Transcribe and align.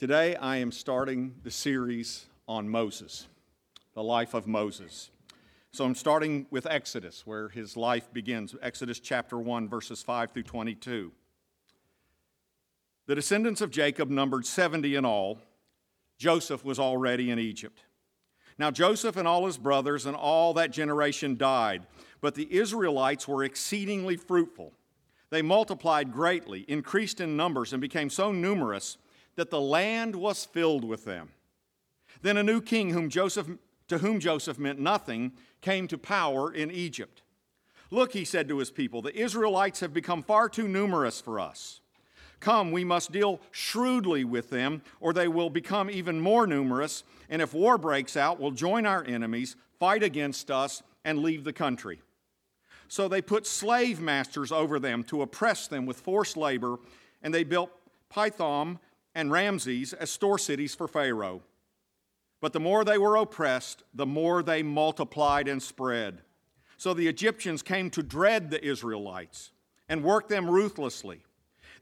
Today 0.00 0.34
I 0.36 0.56
am 0.56 0.72
starting 0.72 1.34
the 1.42 1.50
series 1.50 2.24
on 2.48 2.70
Moses, 2.70 3.26
the 3.92 4.02
life 4.02 4.32
of 4.32 4.46
Moses. 4.46 5.10
So 5.72 5.84
I'm 5.84 5.94
starting 5.94 6.46
with 6.50 6.64
Exodus, 6.64 7.26
where 7.26 7.50
his 7.50 7.76
life 7.76 8.10
begins. 8.10 8.56
Exodus 8.62 8.98
chapter 8.98 9.38
1, 9.38 9.68
verses 9.68 10.02
5 10.02 10.30
through 10.30 10.44
22. 10.44 11.12
The 13.08 13.14
descendants 13.14 13.60
of 13.60 13.70
Jacob 13.70 14.08
numbered 14.08 14.46
70 14.46 14.94
in 14.94 15.04
all. 15.04 15.38
Joseph 16.16 16.64
was 16.64 16.78
already 16.78 17.30
in 17.30 17.38
Egypt. 17.38 17.82
Now, 18.56 18.70
Joseph 18.70 19.18
and 19.18 19.28
all 19.28 19.44
his 19.44 19.58
brothers 19.58 20.06
and 20.06 20.16
all 20.16 20.54
that 20.54 20.70
generation 20.70 21.36
died, 21.36 21.82
but 22.22 22.34
the 22.34 22.50
Israelites 22.50 23.28
were 23.28 23.44
exceedingly 23.44 24.16
fruitful. 24.16 24.72
They 25.28 25.42
multiplied 25.42 26.10
greatly, 26.10 26.64
increased 26.68 27.20
in 27.20 27.36
numbers, 27.36 27.74
and 27.74 27.82
became 27.82 28.08
so 28.08 28.32
numerous 28.32 28.96
that 29.40 29.48
the 29.48 29.58
land 29.58 30.14
was 30.14 30.44
filled 30.44 30.84
with 30.84 31.06
them. 31.06 31.30
Then 32.20 32.36
a 32.36 32.42
new 32.42 32.60
king, 32.60 32.90
whom 32.90 33.08
Joseph, 33.08 33.48
to 33.88 33.96
whom 33.96 34.20
Joseph 34.20 34.58
meant 34.58 34.78
nothing, 34.78 35.32
came 35.62 35.88
to 35.88 35.96
power 35.96 36.52
in 36.52 36.70
Egypt. 36.70 37.22
Look, 37.90 38.12
he 38.12 38.26
said 38.26 38.48
to 38.48 38.58
his 38.58 38.70
people, 38.70 39.00
the 39.00 39.18
Israelites 39.18 39.80
have 39.80 39.94
become 39.94 40.22
far 40.22 40.50
too 40.50 40.68
numerous 40.68 41.22
for 41.22 41.40
us. 41.40 41.80
Come, 42.40 42.70
we 42.70 42.84
must 42.84 43.12
deal 43.12 43.40
shrewdly 43.50 44.24
with 44.24 44.50
them, 44.50 44.82
or 45.00 45.14
they 45.14 45.26
will 45.26 45.48
become 45.48 45.88
even 45.88 46.20
more 46.20 46.46
numerous, 46.46 47.02
and 47.30 47.40
if 47.40 47.54
war 47.54 47.78
breaks 47.78 48.18
out, 48.18 48.38
will 48.38 48.50
join 48.50 48.84
our 48.84 49.02
enemies, 49.04 49.56
fight 49.78 50.02
against 50.02 50.50
us, 50.50 50.82
and 51.02 51.20
leave 51.20 51.44
the 51.44 51.52
country. 51.54 52.02
So 52.88 53.08
they 53.08 53.22
put 53.22 53.46
slave 53.46 54.02
masters 54.02 54.52
over 54.52 54.78
them 54.78 55.02
to 55.04 55.22
oppress 55.22 55.66
them 55.66 55.86
with 55.86 55.98
forced 55.98 56.36
labor, 56.36 56.76
and 57.22 57.32
they 57.32 57.44
built 57.44 57.70
Pithom 58.10 58.78
and 59.14 59.30
Ramses 59.30 59.92
as 59.92 60.10
store 60.10 60.38
cities 60.38 60.74
for 60.74 60.88
Pharaoh. 60.88 61.42
But 62.40 62.52
the 62.52 62.60
more 62.60 62.84
they 62.84 62.98
were 62.98 63.16
oppressed, 63.16 63.82
the 63.92 64.06
more 64.06 64.42
they 64.42 64.62
multiplied 64.62 65.48
and 65.48 65.62
spread. 65.62 66.22
So 66.76 66.94
the 66.94 67.08
Egyptians 67.08 67.62
came 67.62 67.90
to 67.90 68.02
dread 68.02 68.50
the 68.50 68.64
Israelites 68.64 69.52
and 69.88 70.02
worked 70.02 70.30
them 70.30 70.48
ruthlessly. 70.48 71.20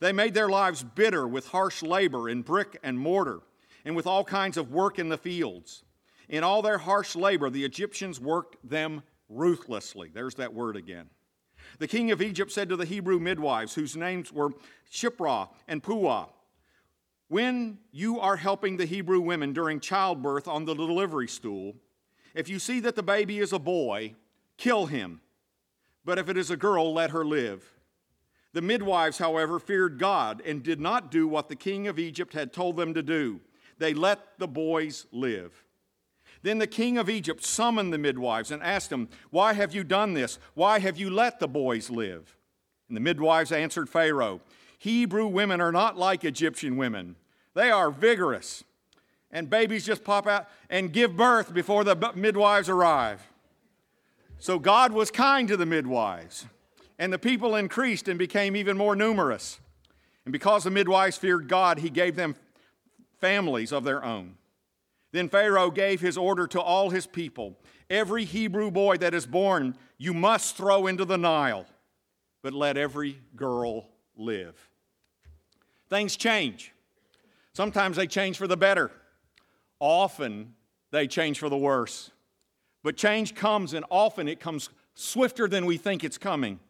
They 0.01 0.13
made 0.13 0.35
their 0.35 0.49
lives 0.49 0.83
bitter 0.83 1.29
with 1.29 1.49
harsh 1.49 1.83
labor 1.83 2.29
in 2.29 2.43
brick 2.43 2.79
and 2.83 2.99
mortar 2.99 3.41
and 3.85 3.95
with 3.95 4.07
all 4.07 4.25
kinds 4.25 4.57
of 4.57 4.73
work 4.73 4.99
in 4.99 5.09
the 5.09 5.19
fields. 5.19 5.85
In 6.29 6.45
all 6.45 6.63
their 6.63 6.79
harsh 6.79 7.15
labor, 7.15 7.51
the 7.51 7.65
Egyptians 7.65 8.21
worked 8.21 8.57
them 8.69 9.03
ruthlessly. 9.29 10.11
There's 10.13 10.35
that 10.37 10.55
word 10.55 10.77
again. 10.77 11.09
The 11.79 11.89
king 11.89 12.11
of 12.11 12.23
Egypt 12.23 12.51
said 12.51 12.69
to 12.69 12.77
the 12.77 12.85
Hebrew 12.85 13.19
midwives, 13.19 13.75
whose 13.75 13.97
names 13.97 14.33
were 14.33 14.51
Shiphrah 14.91 15.49
and 15.69 15.83
Puah, 15.83 16.29
when 17.29 17.79
you 17.93 18.21
are 18.21 18.37
helping 18.37 18.77
the 18.77 18.87
Hebrew 18.87 19.21
women 19.21 19.53
during 19.53 19.81
childbirth 19.81 20.49
on 20.49 20.65
the 20.65 20.75
delivery 20.75 21.29
stool, 21.29 21.75
if 22.35 22.49
you 22.49 22.59
see 22.59 22.81
that 22.81 22.97
the 22.97 23.03
baby 23.03 23.39
is 23.39 23.53
a 23.53 23.59
boy, 23.59 24.15
kill 24.57 24.87
him. 24.87 25.21
But 26.05 26.19
if 26.19 26.29
it 26.29 26.37
is 26.37 26.51
a 26.51 26.57
girl, 26.57 26.93
let 26.93 27.11
her 27.11 27.25
live. 27.25 27.65
The 28.55 28.63
midwives, 28.63 29.19
however, 29.19 29.59
feared 29.59 29.99
God 29.99 30.43
and 30.45 30.63
did 30.63 30.81
not 30.81 31.11
do 31.11 31.29
what 31.29 31.49
the 31.49 31.57
king 31.57 31.87
of 31.87 31.99
Egypt 31.99 32.33
had 32.33 32.53
told 32.53 32.77
them 32.77 32.95
to 32.95 33.03
do. 33.03 33.41
They 33.79 33.93
let 33.93 34.39
the 34.39 34.49
boys 34.49 35.07
live. 35.13 35.65
Then 36.43 36.59
the 36.59 36.67
king 36.67 36.99
of 36.99 37.11
Egypt 37.11 37.45
summoned 37.45 37.93
the 37.93 37.99
midwives 37.99 38.51
and 38.51 38.63
asked 38.63 38.91
them, 38.91 39.09
Why 39.31 39.53
have 39.53 39.75
you 39.75 39.85
done 39.85 40.15
this? 40.15 40.39
Why 40.55 40.79
have 40.79 40.97
you 40.97 41.11
let 41.11 41.41
the 41.41 41.49
boys 41.49 41.91
live? 41.91 42.37
And 42.89 42.97
the 42.97 43.03
midwives 43.03 43.53
answered 43.53 43.89
Pharaoh, 43.89 44.41
Hebrew 44.79 45.27
women 45.27 45.61
are 45.61 45.73
not 45.73 45.99
like 45.99 46.25
Egyptian 46.25 46.77
women. 46.77 47.17
They 47.55 47.71
are 47.71 47.91
vigorous. 47.91 48.65
And 49.31 49.51
babies 49.51 49.85
just 49.85 50.05
pop 50.05 50.27
out 50.27 50.49
and 50.71 50.93
give 50.93 51.17
birth 51.17 51.53
before 51.53 51.85
the 51.85 52.13
midwives 52.15 52.69
arrive. 52.69 53.23
So 54.39 54.59
God 54.59 54.93
was 54.93 55.11
kind 55.11 55.49
to 55.49 55.57
the 55.57 55.67
midwives, 55.67 56.47
and 56.99 57.13
the 57.13 57.19
people 57.19 57.57
increased 57.57 58.09
and 58.09 58.19
became 58.19 58.55
even 58.57 58.79
more 58.79 58.95
numerous. 58.95 59.59
And 60.25 60.33
because 60.33 60.65
the 60.65 60.71
midwives 60.71 61.19
feared 61.19 61.49
God, 61.49 61.81
he 61.81 61.91
gave 61.91 62.15
them 62.15 62.37
families 63.21 63.73
of 63.73 63.85
their 63.85 64.05
own. 64.05 64.37
Then 65.11 65.29
Pharaoh 65.29 65.71
gave 65.71 66.01
his 66.01 66.17
order 66.17 66.47
to 66.47 66.61
all 66.61 66.91
his 66.91 67.07
people 67.07 67.57
Every 67.91 68.25
Hebrew 68.25 68.71
boy 68.71 68.99
that 68.99 69.15
is 69.15 69.27
born, 69.27 69.75
you 69.97 70.13
must 70.13 70.57
throw 70.57 70.87
into 70.87 71.05
the 71.05 71.17
Nile, 71.17 71.65
but 72.43 72.53
let 72.53 72.77
every 72.77 73.19
girl 73.35 73.89
live. 74.15 74.68
Things 75.89 76.17
change. 76.17 76.73
Sometimes 77.53 77.97
they 77.97 78.07
change 78.07 78.39
for 78.39 78.47
the 78.47 78.57
better, 78.57 78.91
often 79.81 80.55
they 80.91 81.07
change 81.07 81.39
for 81.39 81.49
the 81.49 81.57
worse. 81.57 82.11
But 82.83 82.97
change 82.97 83.35
comes, 83.35 83.75
and 83.75 83.85
often 83.91 84.29
it 84.29 84.39
comes 84.39 84.71
swifter 84.95 85.49
than 85.49 85.67
we 85.67 85.77
think 85.77 86.05
it's 86.05 86.19
coming. 86.19 86.61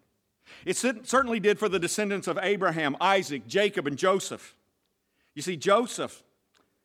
It 0.65 0.77
certainly 0.77 1.41
did 1.41 1.59
for 1.59 1.69
the 1.69 1.79
descendants 1.79 2.27
of 2.27 2.39
Abraham, 2.41 2.97
Isaac, 3.01 3.47
Jacob, 3.47 3.87
and 3.87 3.99
Joseph. 3.99 4.57
You 5.35 5.43
see, 5.43 5.57
Joseph 5.57 6.23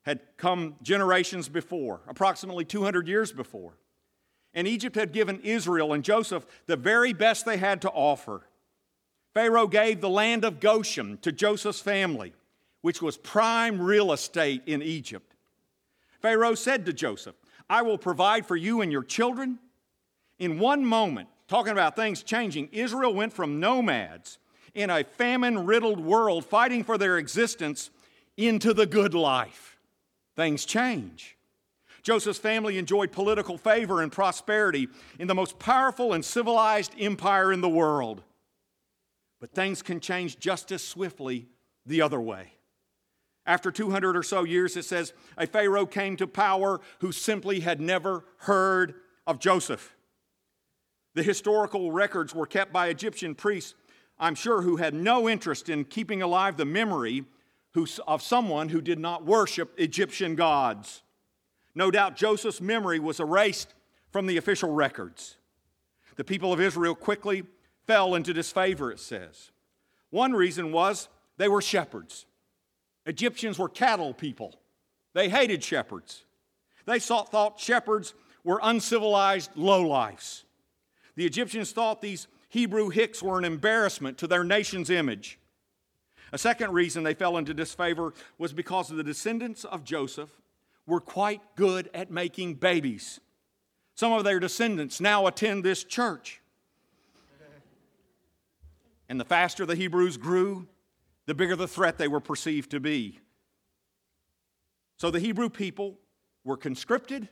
had 0.02 0.20
come 0.36 0.76
generations 0.82 1.48
before, 1.48 2.02
approximately 2.08 2.66
200 2.66 3.08
years 3.08 3.32
before. 3.32 3.78
And 4.54 4.68
Egypt 4.68 4.96
had 4.96 5.14
given 5.14 5.40
Israel 5.40 5.94
and 5.94 6.04
Joseph 6.04 6.46
the 6.66 6.76
very 6.76 7.14
best 7.14 7.46
they 7.46 7.58
had 7.58 7.82
to 7.84 7.90
offer. 7.90 8.42
Pharaoh 9.34 9.68
gave 9.68 10.00
the 10.00 10.10
land 10.10 10.46
of 10.46 10.60
Goshen 10.60 11.18
to 11.20 11.32
Joseph's 11.32 11.80
family, 11.80 12.34
which 12.82 13.02
was 13.02 13.18
prime 13.18 13.82
real 13.82 14.12
estate 14.12 14.62
in 14.66 14.82
Egypt. 14.82 15.36
Pharaoh 16.22 16.56
said 16.56 16.86
to 16.86 16.94
Joseph, 16.94 17.36
I 17.70 17.82
will 17.82 17.98
provide 17.98 18.46
for 18.46 18.56
you 18.56 18.82
and 18.82 18.92
your 18.92 19.04
children. 19.04 19.60
In 20.38 20.60
one 20.60 20.86
moment, 20.86 21.30
talking 21.48 21.72
about 21.72 21.96
things 21.96 22.22
changing, 22.24 22.70
Israel 22.72 23.14
went 23.14 23.34
from 23.34 23.60
nomads 23.60 24.38
in 24.76 24.90
a 24.90 25.04
famine 25.04 25.66
riddled 25.66 26.00
world 26.00 26.46
fighting 26.46 26.84
for 26.84 26.98
their 26.98 27.18
existence 27.18 27.90
into 28.38 28.74
the 28.74 28.86
good 28.86 29.14
life. 29.14 29.78
Things 30.36 30.66
change. 30.66 31.38
Joseph's 32.02 32.40
family 32.40 32.78
enjoyed 32.78 33.12
political 33.12 33.58
favor 33.58 34.02
and 34.02 34.12
prosperity 34.12 34.90
in 35.20 35.28
the 35.28 35.36
most 35.36 35.58
powerful 35.58 36.14
and 36.14 36.24
civilized 36.24 36.94
empire 37.00 37.54
in 37.54 37.62
the 37.62 37.70
world. 37.70 38.24
But 39.44 39.54
things 39.54 39.82
can 39.82 40.00
change 40.00 40.40
just 40.40 40.72
as 40.72 40.82
swiftly 40.82 41.50
the 41.86 42.02
other 42.02 42.22
way. 42.22 42.54
After 43.46 43.72
200 43.72 44.16
or 44.16 44.24
so 44.24 44.46
years, 44.46 44.78
it 44.78 44.86
says, 44.86 45.12
a 45.38 45.46
Pharaoh 45.46 45.86
came 45.86 46.16
to 46.16 46.28
power 46.28 46.80
who 47.00 47.12
simply 47.12 47.60
had 47.60 47.82
never 47.82 48.24
heard 48.38 48.94
of 49.28 49.40
Joseph. 49.40 49.98
The 51.14 51.24
historical 51.24 51.92
records 51.92 52.34
were 52.34 52.46
kept 52.46 52.72
by 52.72 52.88
Egyptian 52.88 53.36
priests, 53.36 53.76
I'm 54.18 54.36
sure, 54.36 54.62
who 54.62 54.78
had 54.78 54.94
no 54.94 55.28
interest 55.28 55.68
in 55.68 55.84
keeping 55.84 56.22
alive 56.22 56.56
the 56.56 56.64
memory 56.64 57.26
of 58.08 58.22
someone 58.22 58.70
who 58.70 58.80
did 58.80 58.98
not 58.98 59.26
worship 59.26 59.78
Egyptian 59.78 60.36
gods. 60.36 61.04
No 61.76 61.92
doubt 61.92 62.16
Joseph's 62.16 62.62
memory 62.62 62.98
was 62.98 63.20
erased 63.20 63.74
from 64.10 64.26
the 64.26 64.38
official 64.38 64.72
records. 64.72 65.36
The 66.16 66.24
people 66.24 66.54
of 66.54 66.62
Israel 66.62 66.96
quickly 66.96 67.44
fell 67.86 68.16
into 68.16 68.34
disfavor, 68.34 68.92
it 68.92 69.00
says. 69.00 69.52
One 70.10 70.34
reason 70.34 70.72
was 70.72 71.10
they 71.38 71.48
were 71.48 71.62
shepherds. 71.62 72.26
Egyptians 73.06 73.60
were 73.60 73.70
cattle 73.70 74.14
people, 74.14 74.56
they 75.14 75.30
hated 75.30 75.64
shepherds. 75.64 76.26
They 76.86 77.00
thought 77.00 77.60
shepherds 77.60 78.14
were 78.44 78.60
uncivilized 78.62 79.54
lowlifes. 79.56 80.44
The 81.16 81.26
Egyptians 81.26 81.72
thought 81.72 82.02
these 82.02 82.28
Hebrew 82.50 82.90
hicks 82.90 83.24
were 83.24 83.40
an 83.40 83.46
embarrassment 83.46 84.18
to 84.18 84.28
their 84.28 84.44
nation's 84.44 84.90
image. 84.90 85.40
A 86.34 86.38
second 86.38 86.74
reason 86.74 87.04
they 87.04 87.14
fell 87.14 87.38
into 87.38 87.54
disfavor 87.54 88.14
was 88.38 88.54
because 88.54 88.90
the 88.90 89.04
descendants 89.04 89.64
of 89.64 89.84
Joseph 89.84 90.30
were 90.86 91.00
quite 91.00 91.42
good 91.56 91.90
at 91.94 92.12
making 92.12 92.56
babies. 92.56 93.20
Some 93.96 94.12
of 94.12 94.24
their 94.24 94.40
descendants 94.40 95.00
now 95.00 95.28
attend 95.28 95.64
this 95.64 95.84
church. 95.84 96.42
And 99.10 99.20
the 99.20 99.26
faster 99.26 99.66
the 99.66 99.76
Hebrews 99.76 100.18
grew, 100.18 100.68
the 101.26 101.34
bigger 101.34 101.56
the 101.56 101.68
threat 101.68 101.98
they 101.98 102.08
were 102.08 102.20
perceived 102.20 102.72
to 102.72 102.80
be. 102.80 103.20
So 104.98 105.12
the 105.12 105.20
Hebrew 105.20 105.50
people 105.50 106.00
were 106.44 106.58
conscripted 106.58 107.30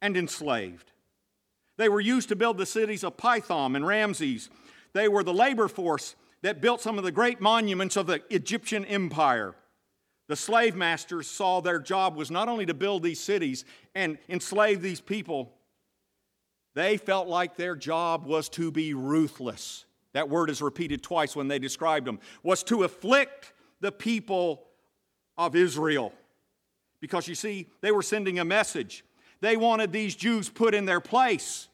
and 0.00 0.16
enslaved. 0.16 0.92
They 1.76 1.88
were 1.88 2.00
used 2.00 2.28
to 2.28 2.36
build 2.36 2.58
the 2.58 2.66
cities 2.66 3.04
of 3.04 3.16
Pithom 3.16 3.76
and 3.76 3.86
Ramses. 3.86 4.50
They 4.92 5.08
were 5.08 5.22
the 5.22 5.32
labor 5.32 5.68
force 5.68 6.14
that 6.42 6.60
built 6.60 6.80
some 6.80 6.98
of 6.98 7.04
the 7.04 7.12
great 7.12 7.40
monuments 7.40 7.96
of 7.96 8.06
the 8.06 8.22
Egyptian 8.30 8.84
empire. 8.84 9.54
The 10.28 10.36
slave 10.36 10.76
masters 10.76 11.26
saw 11.26 11.60
their 11.60 11.80
job 11.80 12.16
was 12.16 12.30
not 12.30 12.48
only 12.48 12.66
to 12.66 12.74
build 12.74 13.02
these 13.02 13.20
cities 13.20 13.64
and 13.94 14.16
enslave 14.28 14.80
these 14.80 15.00
people, 15.00 15.52
they 16.74 16.96
felt 16.96 17.28
like 17.28 17.56
their 17.56 17.74
job 17.74 18.26
was 18.26 18.48
to 18.50 18.70
be 18.70 18.94
ruthless 18.94 19.84
that 20.12 20.28
word 20.28 20.50
is 20.50 20.60
repeated 20.62 21.02
twice 21.02 21.36
when 21.36 21.48
they 21.48 21.58
described 21.58 22.06
them, 22.06 22.20
was 22.42 22.62
to 22.64 22.84
afflict 22.84 23.52
the 23.80 23.92
people 23.92 24.66
of 25.38 25.56
Israel. 25.56 26.12
Because 27.00 27.28
you 27.28 27.34
see, 27.34 27.68
they 27.80 27.92
were 27.92 28.02
sending 28.02 28.38
a 28.38 28.44
message. 28.44 29.04
They 29.40 29.56
wanted 29.56 29.92
these 29.92 30.14
Jews 30.14 30.48
put 30.48 30.74
in 30.74 30.84
their 30.84 31.00
place, 31.00 31.68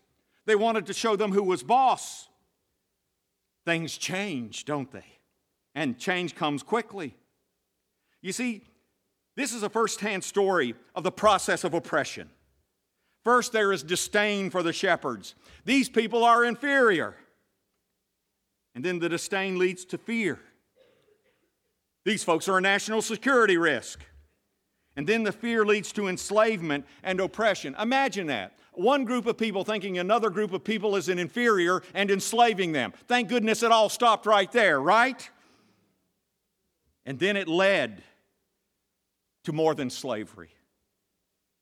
they 0.44 0.54
wanted 0.54 0.86
to 0.86 0.92
show 0.92 1.16
them 1.16 1.32
who 1.32 1.42
was 1.42 1.62
boss. 1.62 2.28
Things 3.64 3.98
change, 3.98 4.64
don't 4.64 4.90
they? 4.92 5.18
And 5.74 5.98
change 5.98 6.36
comes 6.36 6.62
quickly. 6.62 7.16
You 8.22 8.32
see, 8.32 8.62
this 9.34 9.52
is 9.52 9.64
a 9.64 9.68
first-hand 9.68 10.22
story 10.22 10.76
of 10.94 11.02
the 11.02 11.10
process 11.10 11.64
of 11.64 11.74
oppression. 11.74 12.30
First, 13.24 13.52
there 13.52 13.72
is 13.72 13.82
disdain 13.82 14.50
for 14.50 14.62
the 14.62 14.72
shepherds. 14.72 15.34
These 15.64 15.88
people 15.88 16.22
are 16.22 16.44
inferior. 16.44 17.16
And 18.76 18.84
then 18.84 18.98
the 18.98 19.08
disdain 19.08 19.58
leads 19.58 19.86
to 19.86 19.96
fear. 19.96 20.38
These 22.04 22.22
folks 22.22 22.46
are 22.46 22.58
a 22.58 22.60
national 22.60 23.00
security 23.00 23.56
risk. 23.56 24.04
And 24.96 25.06
then 25.06 25.22
the 25.22 25.32
fear 25.32 25.64
leads 25.64 25.92
to 25.92 26.08
enslavement 26.08 26.84
and 27.02 27.18
oppression. 27.18 27.74
Imagine 27.80 28.26
that. 28.26 28.58
One 28.74 29.06
group 29.06 29.24
of 29.24 29.38
people 29.38 29.64
thinking 29.64 29.96
another 29.96 30.28
group 30.28 30.52
of 30.52 30.62
people 30.62 30.94
is 30.94 31.08
an 31.08 31.18
inferior 31.18 31.82
and 31.94 32.10
enslaving 32.10 32.72
them. 32.72 32.92
Thank 33.08 33.30
goodness 33.30 33.62
it 33.62 33.72
all 33.72 33.88
stopped 33.88 34.26
right 34.26 34.52
there, 34.52 34.78
right? 34.78 35.26
And 37.06 37.18
then 37.18 37.38
it 37.38 37.48
led 37.48 38.02
to 39.44 39.54
more 39.54 39.74
than 39.74 39.88
slavery, 39.88 40.50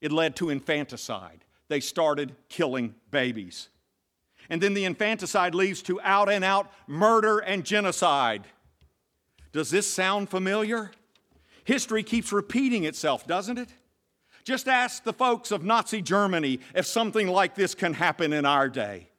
it 0.01 0.11
led 0.11 0.35
to 0.35 0.49
infanticide. 0.49 1.45
They 1.69 1.79
started 1.79 2.35
killing 2.49 2.93
babies. 3.09 3.69
And 4.49 4.61
then 4.61 4.73
the 4.73 4.85
infanticide 4.85 5.55
leads 5.55 5.81
to 5.83 5.99
out 6.01 6.29
and 6.29 6.43
out 6.43 6.71
murder 6.87 7.39
and 7.39 7.63
genocide. 7.63 8.43
Does 9.51 9.71
this 9.71 9.91
sound 9.91 10.29
familiar? 10.29 10.91
History 11.63 12.03
keeps 12.03 12.31
repeating 12.31 12.83
itself, 12.83 13.25
doesn't 13.25 13.57
it? 13.57 13.69
Just 14.43 14.67
ask 14.67 15.03
the 15.03 15.13
folks 15.13 15.49
of 15.49 15.63
Nazi 15.63 16.01
Germany 16.01 16.59
if 16.75 16.85
something 16.85 17.27
like 17.27 17.55
this 17.55 17.73
can 17.73 17.93
happen 17.93 18.31
in 18.31 18.45
our 18.45 18.69
day, 18.69 19.09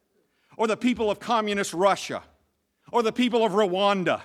or 0.56 0.68
the 0.68 0.76
people 0.76 1.10
of 1.10 1.18
communist 1.18 1.74
Russia, 1.74 2.22
or 2.92 3.02
the 3.02 3.12
people 3.12 3.44
of 3.44 3.52
Rwanda. 3.52 4.20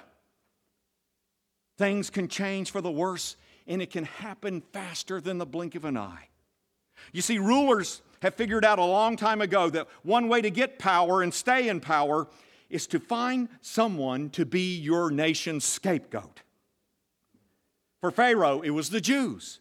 Things 1.79 2.11
can 2.11 2.27
change 2.27 2.69
for 2.69 2.81
the 2.81 2.91
worse, 2.91 3.35
and 3.65 3.81
it 3.81 3.89
can 3.89 4.03
happen 4.03 4.61
faster 4.73 5.19
than 5.19 5.39
the 5.39 5.45
blink 5.47 5.73
of 5.73 5.85
an 5.85 5.97
eye. 5.97 6.27
You 7.11 7.23
see, 7.23 7.39
rulers 7.39 8.03
have 8.21 8.35
figured 8.35 8.63
out 8.63 8.79
a 8.79 8.85
long 8.85 9.17
time 9.17 9.41
ago 9.41 9.69
that 9.69 9.87
one 10.03 10.27
way 10.27 10.41
to 10.41 10.49
get 10.49 10.79
power 10.79 11.21
and 11.21 11.33
stay 11.33 11.67
in 11.67 11.79
power 11.79 12.27
is 12.69 12.87
to 12.87 12.99
find 12.99 13.49
someone 13.61 14.29
to 14.31 14.45
be 14.45 14.75
your 14.75 15.11
nation's 15.11 15.65
scapegoat. 15.65 16.41
For 17.99 18.11
Pharaoh, 18.11 18.61
it 18.61 18.71
was 18.71 18.89
the 18.89 19.01
Jews. 19.01 19.59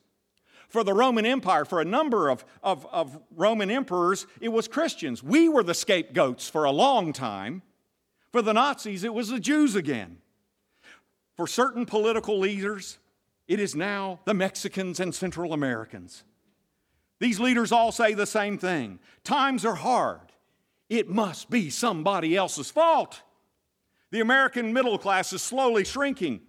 For 0.69 0.85
the 0.85 0.95
Roman 0.95 1.27
Empire, 1.27 1.65
for 1.65 1.81
a 1.81 1.85
number 1.85 2.29
of, 2.29 2.45
of, 2.63 2.87
of 2.93 3.19
Roman 3.35 3.71
emperors, 3.71 4.27
it 4.41 4.51
was 4.51 4.69
Christians. 4.69 5.23
We 5.23 5.49
were 5.49 5.65
the 5.65 5.75
scapegoats 5.75 6.49
for 6.49 6.65
a 6.65 6.71
long 6.71 7.13
time. 7.13 7.63
For 8.31 8.41
the 8.41 8.53
Nazis, 8.53 9.03
it 9.03 9.13
was 9.13 9.31
the 9.31 9.41
Jews 9.41 9.75
again. 9.75 10.19
For 11.35 11.49
certain 11.49 11.87
political 11.87 12.39
leaders, 12.39 12.99
it 13.49 13.59
is 13.59 13.75
now 13.75 14.21
the 14.27 14.35
Mexicans 14.35 15.01
and 15.01 15.13
Central 15.13 15.53
Americans. 15.53 16.23
These 17.21 17.39
leaders 17.39 17.71
all 17.71 17.93
say 17.93 18.15
the 18.15 18.27
same 18.27 18.59
thing 18.59 18.99
times 19.23 19.65
are 19.65 19.75
hard. 19.75 20.21
It 20.89 21.09
must 21.09 21.51
be 21.51 21.71
somebody 21.71 22.37
else's 22.37 22.71
fault. 22.71 23.23
The 24.11 24.21
American 24.21 24.73
middle 24.73 24.99
class 24.99 25.33
is 25.33 25.41
slowly 25.41 25.85
shrinking. 25.85 26.41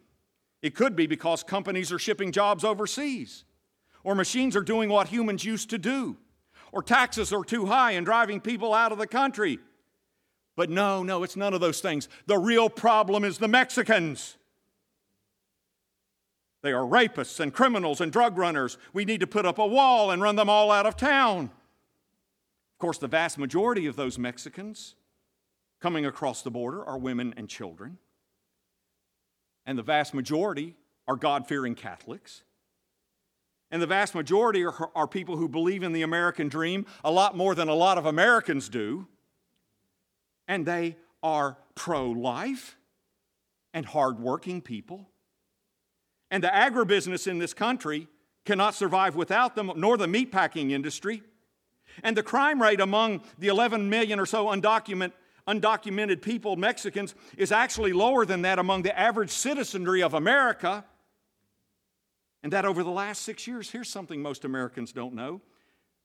It 0.63 0.73
could 0.73 0.95
be 0.95 1.05
because 1.05 1.43
companies 1.43 1.91
are 1.91 1.99
shipping 1.99 2.31
jobs 2.31 2.63
overseas, 2.63 3.43
or 4.03 4.15
machines 4.15 4.55
are 4.55 4.61
doing 4.61 4.89
what 4.89 5.09
humans 5.09 5.45
used 5.45 5.69
to 5.71 5.77
do, 5.77 6.17
or 6.71 6.81
taxes 6.81 7.31
are 7.31 7.43
too 7.43 7.67
high 7.67 7.91
and 7.91 8.05
driving 8.05 8.39
people 8.41 8.73
out 8.73 8.91
of 8.91 8.97
the 8.97 9.05
country. 9.05 9.59
But 10.55 10.69
no, 10.69 11.03
no, 11.03 11.23
it's 11.23 11.35
none 11.35 11.53
of 11.53 11.61
those 11.61 11.81
things. 11.81 12.09
The 12.25 12.37
real 12.37 12.69
problem 12.69 13.23
is 13.23 13.37
the 13.37 13.47
Mexicans. 13.47 14.37
They 16.61 16.71
are 16.71 16.83
rapists 16.83 17.39
and 17.39 17.53
criminals 17.53 18.01
and 18.01 18.11
drug 18.11 18.37
runners. 18.37 18.77
We 18.93 19.05
need 19.05 19.19
to 19.21 19.27
put 19.27 19.45
up 19.45 19.57
a 19.57 19.65
wall 19.65 20.11
and 20.11 20.21
run 20.21 20.35
them 20.35 20.49
all 20.49 20.71
out 20.71 20.85
of 20.85 20.95
town. 20.95 21.45
Of 21.45 22.79
course, 22.79 22.97
the 22.97 23.07
vast 23.07 23.37
majority 23.37 23.87
of 23.87 23.95
those 23.95 24.19
Mexicans 24.19 24.95
coming 25.79 26.05
across 26.05 26.41
the 26.41 26.51
border 26.51 26.83
are 26.85 26.97
women 26.97 27.33
and 27.35 27.49
children 27.49 27.97
and 29.65 29.77
the 29.77 29.83
vast 29.83 30.13
majority 30.13 30.75
are 31.07 31.15
God 31.15 31.47
fearing 31.47 31.75
Catholics. 31.75 32.43
And 33.69 33.81
the 33.81 33.87
vast 33.87 34.13
majority 34.13 34.65
are, 34.65 34.89
are 34.95 35.07
people 35.07 35.37
who 35.37 35.47
believe 35.47 35.83
in 35.83 35.93
the 35.93 36.01
American 36.01 36.49
dream 36.49 36.85
a 37.03 37.11
lot 37.11 37.37
more 37.37 37.55
than 37.55 37.69
a 37.69 37.73
lot 37.73 37.97
of 37.97 38.05
Americans 38.05 38.67
do. 38.67 39.07
And 40.47 40.65
they 40.65 40.97
are 41.23 41.57
pro 41.75 42.09
life 42.09 42.77
and 43.73 43.85
hardworking 43.85 44.61
people. 44.61 45.07
And 46.31 46.43
the 46.43 46.47
agribusiness 46.47 47.27
in 47.27 47.37
this 47.37 47.53
country 47.53 48.07
cannot 48.45 48.73
survive 48.73 49.15
without 49.15 49.55
them, 49.55 49.71
nor 49.75 49.97
the 49.97 50.07
meatpacking 50.07 50.71
industry. 50.71 51.21
And 52.03 52.17
the 52.17 52.23
crime 52.23 52.59
rate 52.59 52.79
among 52.79 53.21
the 53.37 53.49
11 53.49 53.89
million 53.89 54.19
or 54.19 54.25
so 54.25 54.47
undocumented 54.47 55.11
undocumented 55.47 56.21
people, 56.21 56.55
Mexicans, 56.55 57.15
is 57.35 57.51
actually 57.51 57.93
lower 57.93 58.25
than 58.25 58.43
that 58.43 58.59
among 58.59 58.83
the 58.83 58.97
average 58.97 59.31
citizenry 59.31 60.01
of 60.01 60.13
America. 60.13 60.85
And 62.43 62.53
that 62.53 62.63
over 62.63 62.83
the 62.83 62.91
last 62.91 63.23
six 63.23 63.47
years, 63.47 63.69
here's 63.69 63.89
something 63.89 64.21
most 64.21 64.45
Americans 64.45 64.91
don't 64.91 65.13
know 65.13 65.41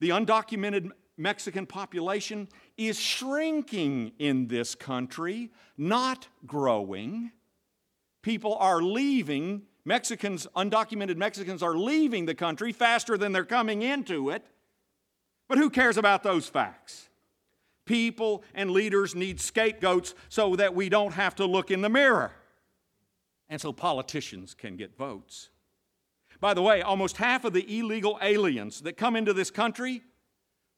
the 0.01 0.11
undocumented 0.11 0.91
Mexican 1.17 1.65
population 1.67 2.49
is 2.77 3.01
shrinking 3.01 4.13
in 4.19 4.49
this 4.49 4.75
country, 4.75 5.51
not 5.79 6.29
growing. 6.47 7.33
People 8.21 8.57
are 8.57 8.83
leaving, 8.83 9.63
Mexicans, 9.87 10.49
undocumented 10.57 11.17
Mexicans 11.17 11.63
are 11.63 11.77
leaving 11.77 12.27
the 12.27 12.35
country 12.35 12.73
faster 12.73 13.17
than 13.17 13.31
they're 13.31 13.45
coming 13.45 13.83
into 13.83 14.31
it. 14.31 14.45
But 15.49 15.59
who 15.59 15.71
cares 15.71 15.97
about 15.97 16.25
those 16.25 16.49
facts? 16.49 17.09
People 17.85 18.43
and 18.53 18.73
leaders 18.73 19.15
need 19.15 19.41
scapegoats 19.41 20.17
so 20.29 20.57
that 20.57 20.75
we 20.75 20.89
don't 20.89 21.13
have 21.13 21.37
to 21.37 21.47
look 21.47 21.71
in 21.71 21.83
the 21.83 21.89
mirror. 21.89 22.33
And 23.49 23.61
so 23.61 23.73
politicians 23.73 24.55
can 24.55 24.77
get 24.77 24.97
votes. 24.97 25.51
By 26.41 26.53
the 26.53 26.63
way, 26.63 26.83
almost 26.83 27.19
half 27.19 27.45
of 27.45 27.53
the 27.53 27.79
illegal 27.79 28.19
aliens 28.21 28.81
that 28.81 28.97
come 28.97 29.15
into 29.15 29.33
this 29.33 29.53
country 29.53 30.03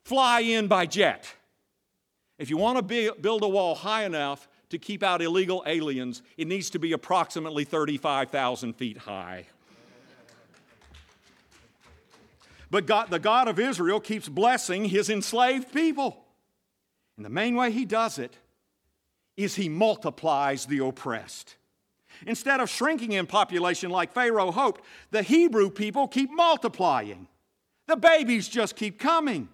fly 0.04 0.40
in 0.40 0.68
by 0.68 0.84
jet. 0.84 1.34
If 2.38 2.50
you 2.50 2.58
want 2.58 2.86
to 2.86 3.14
build 3.14 3.42
a 3.42 3.48
wall 3.48 3.74
high 3.74 4.04
enough 4.04 4.48
to 4.70 4.78
keep 4.78 5.02
out 5.02 5.22
illegal 5.22 5.62
aliens, 5.66 6.22
it 6.36 6.46
needs 6.46 6.70
to 6.70 6.78
be 6.78 6.92
approximately 6.92 7.64
35,000 7.64 8.74
feet 8.74 8.98
high. 8.98 9.46
But 12.70 12.86
God, 12.86 13.10
the 13.10 13.18
God 13.18 13.48
of 13.48 13.58
Israel 13.58 13.98
keeps 13.98 14.28
blessing 14.28 14.84
his 14.84 15.08
enslaved 15.08 15.72
people. 15.72 16.24
And 17.16 17.24
the 17.24 17.30
main 17.30 17.56
way 17.56 17.72
he 17.72 17.84
does 17.84 18.18
it 18.18 18.36
is 19.36 19.54
he 19.54 19.68
multiplies 19.68 20.66
the 20.66 20.84
oppressed. 20.84 21.56
Instead 22.26 22.60
of 22.60 22.68
shrinking 22.68 23.12
in 23.12 23.26
population 23.26 23.90
like 23.90 24.12
Pharaoh 24.12 24.50
hoped, 24.50 24.82
the 25.10 25.22
Hebrew 25.22 25.70
people 25.70 26.08
keep 26.08 26.30
multiplying. 26.30 27.28
The 27.86 27.96
babies 27.96 28.48
just 28.48 28.76
keep 28.76 28.98
coming. 28.98 29.48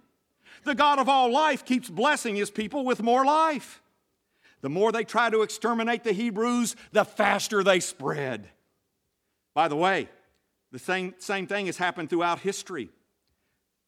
The 0.64 0.74
God 0.74 0.98
of 0.98 1.08
all 1.08 1.30
life 1.30 1.64
keeps 1.64 1.90
blessing 1.90 2.36
his 2.36 2.50
people 2.50 2.84
with 2.84 3.02
more 3.02 3.24
life. 3.24 3.82
The 4.64 4.70
more 4.70 4.92
they 4.92 5.04
try 5.04 5.28
to 5.28 5.42
exterminate 5.42 6.04
the 6.04 6.14
Hebrews, 6.14 6.74
the 6.90 7.04
faster 7.04 7.62
they 7.62 7.80
spread. 7.80 8.48
By 9.52 9.68
the 9.68 9.76
way, 9.76 10.08
the 10.72 10.78
same, 10.78 11.12
same 11.18 11.46
thing 11.46 11.66
has 11.66 11.76
happened 11.76 12.08
throughout 12.08 12.40
history. 12.40 12.88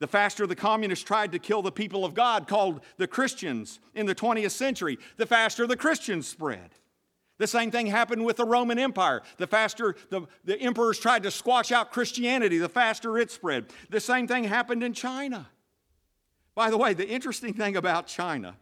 The 0.01 0.07
faster 0.07 0.47
the 0.47 0.55
communists 0.55 1.03
tried 1.03 1.33
to 1.33 1.39
kill 1.39 1.63
the 1.63 1.73
people 1.73 2.05
of 2.05 2.13
God, 2.13 2.47
called 2.47 2.83
the 2.99 3.07
Christians 3.07 3.81
in 3.95 4.05
the 4.05 4.15
20th 4.15 4.51
century, 4.51 4.99
the 5.17 5.25
faster 5.25 5.67
the 5.67 5.79
Christians 5.79 6.29
spread. 6.29 6.69
The 7.39 7.47
same 7.47 7.71
thing 7.71 7.87
happened 7.87 8.27
with 8.27 8.37
the 8.37 8.45
Roman 8.45 8.79
Empire. 8.79 9.23
The 9.39 9.47
faster 9.47 9.97
the, 10.11 10.27
the 10.45 10.61
emperors 10.61 10.99
tried 10.99 11.23
to 11.23 11.31
squash 11.31 11.73
out 11.73 11.91
Christianity, 11.91 12.59
the 12.59 12.69
faster 12.69 13.17
it 13.17 13.31
spread. 13.31 13.65
The 13.89 13.99
same 13.99 14.29
thing 14.29 14.45
happened 14.45 14.83
in 14.83 14.93
China. 14.93 15.49
By 16.55 16.69
the 16.69 16.77
way, 16.77 16.93
the 16.93 17.09
interesting 17.09 17.55
thing 17.55 17.79
about 17.79 18.09
China 18.09 18.57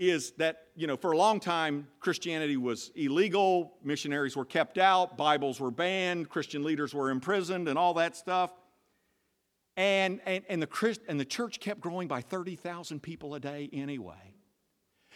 is 0.00 0.30
that, 0.38 0.68
you 0.74 0.86
know, 0.86 0.96
for 0.96 1.12
a 1.12 1.16
long 1.16 1.38
time, 1.38 1.86
Christianity 2.00 2.56
was 2.56 2.90
illegal, 2.96 3.74
missionaries 3.84 4.34
were 4.34 4.46
kept 4.46 4.78
out, 4.78 5.18
Bibles 5.18 5.60
were 5.60 5.70
banned, 5.70 6.30
Christian 6.30 6.64
leaders 6.64 6.94
were 6.94 7.10
imprisoned, 7.10 7.68
and 7.68 7.78
all 7.78 7.92
that 7.94 8.16
stuff. 8.16 8.50
And, 9.76 10.20
and, 10.24 10.42
and, 10.48 10.62
the, 10.62 10.66
Christ, 10.66 11.02
and 11.06 11.20
the 11.20 11.26
church 11.26 11.60
kept 11.60 11.80
growing 11.80 12.08
by 12.08 12.22
30,000 12.22 13.02
people 13.02 13.34
a 13.34 13.40
day 13.40 13.68
anyway. 13.74 14.34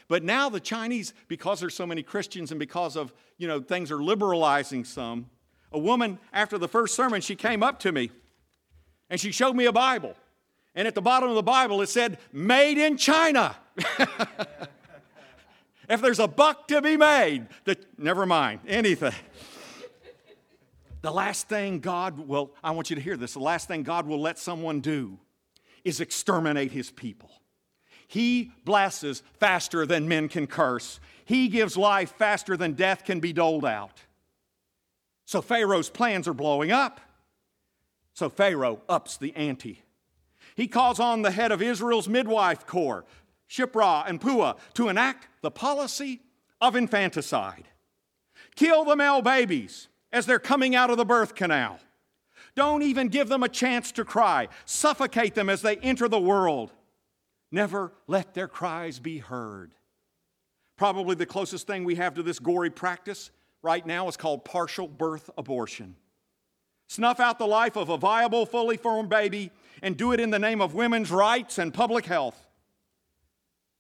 But 0.07 0.23
now 0.23 0.51
the 0.51 0.61
Chinese, 0.61 1.15
because 1.29 1.61
there's 1.61 1.75
so 1.75 1.87
many 1.87 2.03
Christians 2.03 2.51
and 2.51 2.61
because 2.61 2.95
of, 2.95 3.15
you 3.39 3.49
know, 3.49 3.61
things 3.61 3.91
are 3.91 4.03
liberalizing 4.03 4.85
some, 4.85 5.31
a 5.73 5.79
woman 5.79 6.19
after 6.31 6.59
the 6.59 6.69
first 6.69 6.95
sermon, 6.95 7.23
she 7.23 7.37
came 7.37 7.63
up 7.63 7.81
to 7.81 7.91
me 7.91 8.11
And 9.09 9.19
she 9.19 9.33
showed 9.33 9.57
me 9.57 9.65
a 9.65 9.73
Bible. 9.73 10.15
And 10.75 10.87
at 10.87 10.95
the 10.95 11.03
bottom 11.03 11.31
of 11.31 11.37
the 11.37 11.43
Bible, 11.43 11.81
it 11.81 11.89
said, 11.89 12.19
Made 12.33 12.77
in 12.79 12.99
China. 12.99 13.57
if 15.89 16.01
there's 16.01 16.19
a 16.19 16.29
buck 16.29 16.69
to 16.69 16.81
be 16.81 16.97
made, 16.97 17.47
that, 17.65 17.99
never 17.99 18.27
mind, 18.27 18.61
anything. 18.67 19.13
The 21.03 21.11
last 21.11 21.49
thing 21.49 21.81
God 21.81 22.19
will, 22.19 22.55
I 22.63 22.71
want 22.71 22.89
you 22.89 22.97
to 22.97 23.03
hear 23.03 23.17
this, 23.17 23.35
the 23.35 23.41
last 23.41 23.69
thing 23.69 23.83
God 23.83 24.07
will 24.07 24.21
let 24.21 24.39
someone 24.39 24.81
do 24.81 25.19
is 25.85 26.01
exterminate 26.01 26.73
his 26.73 26.91
people. 26.91 27.31
He 28.09 28.53
blesses 28.65 29.23
faster 29.39 29.87
than 29.87 30.09
men 30.09 30.29
can 30.29 30.47
curse. 30.47 31.01
He 31.25 31.49
gives 31.49 31.77
life 31.77 32.15
faster 32.17 32.57
than 32.57 32.73
death 32.73 33.05
can 33.05 33.21
be 33.21 33.33
doled 33.33 33.65
out. 33.65 34.01
So 35.27 35.43
Pharaoh's 35.43 35.91
plans 35.91 36.29
are 36.29 36.35
blowing 36.35 36.71
up. 36.71 37.01
So 38.15 38.29
Pharaoh 38.29 38.81
ups 38.89 39.17
the 39.17 39.35
ante. 39.35 39.83
He 40.55 40.69
calls 40.69 41.01
on 41.01 41.23
the 41.23 41.33
head 41.33 41.51
of 41.51 41.61
Israel's 41.61 42.09
midwife 42.09 42.67
corps, 42.67 43.05
Shiphrah 43.49 44.09
and 44.09 44.21
Puah 44.21 44.55
to 44.75 44.89
enact 44.89 45.29
the 45.43 45.51
policy 45.51 46.21
of 46.61 46.77
infanticide. 46.77 47.69
Kill 48.57 48.85
the 48.85 48.97
male 48.97 49.23
babies 49.23 49.89
as 50.13 50.27
they're 50.27 50.39
coming 50.39 50.75
out 50.75 50.91
of 50.91 50.97
the 50.97 51.05
birth 51.05 51.35
canal. 51.35 51.79
Don't 52.55 52.83
even 52.83 53.09
give 53.09 53.29
them 53.29 53.43
a 53.43 53.49
chance 53.49 53.91
to 53.93 54.05
cry. 54.05 54.49
Suffocate 54.65 55.35
them 55.35 55.51
as 55.51 55.63
they 55.63 55.77
enter 55.77 56.09
the 56.09 56.21
world. 56.21 56.73
Never 57.51 57.93
let 58.07 58.35
their 58.35 58.49
cries 58.49 58.99
be 58.99 59.19
heard. 59.19 59.73
Probably 60.77 61.15
the 61.15 61.27
closest 61.27 61.67
thing 61.67 61.85
we 61.85 61.97
have 61.97 62.15
to 62.15 62.23
this 62.23 62.39
gory 62.39 62.71
practice 62.71 63.31
right 63.63 63.85
now 63.85 64.09
is 64.09 64.17
called 64.17 64.45
partial 64.45 64.89
birth 64.89 65.31
abortion. 65.37 65.97
Snuff 66.89 67.19
out 67.19 67.39
the 67.39 67.47
life 67.47 67.77
of 67.77 67.89
a 67.89 67.97
viable, 67.97 68.47
fully 68.47 68.77
formed 68.77 69.09
baby 69.09 69.51
and 69.83 69.97
do 69.97 70.13
it 70.13 70.21
in 70.21 70.31
the 70.31 70.39
name 70.39 70.61
of 70.61 70.75
women's 70.75 71.11
rights 71.11 71.59
and 71.59 71.73
public 71.73 72.07
health. 72.07 72.47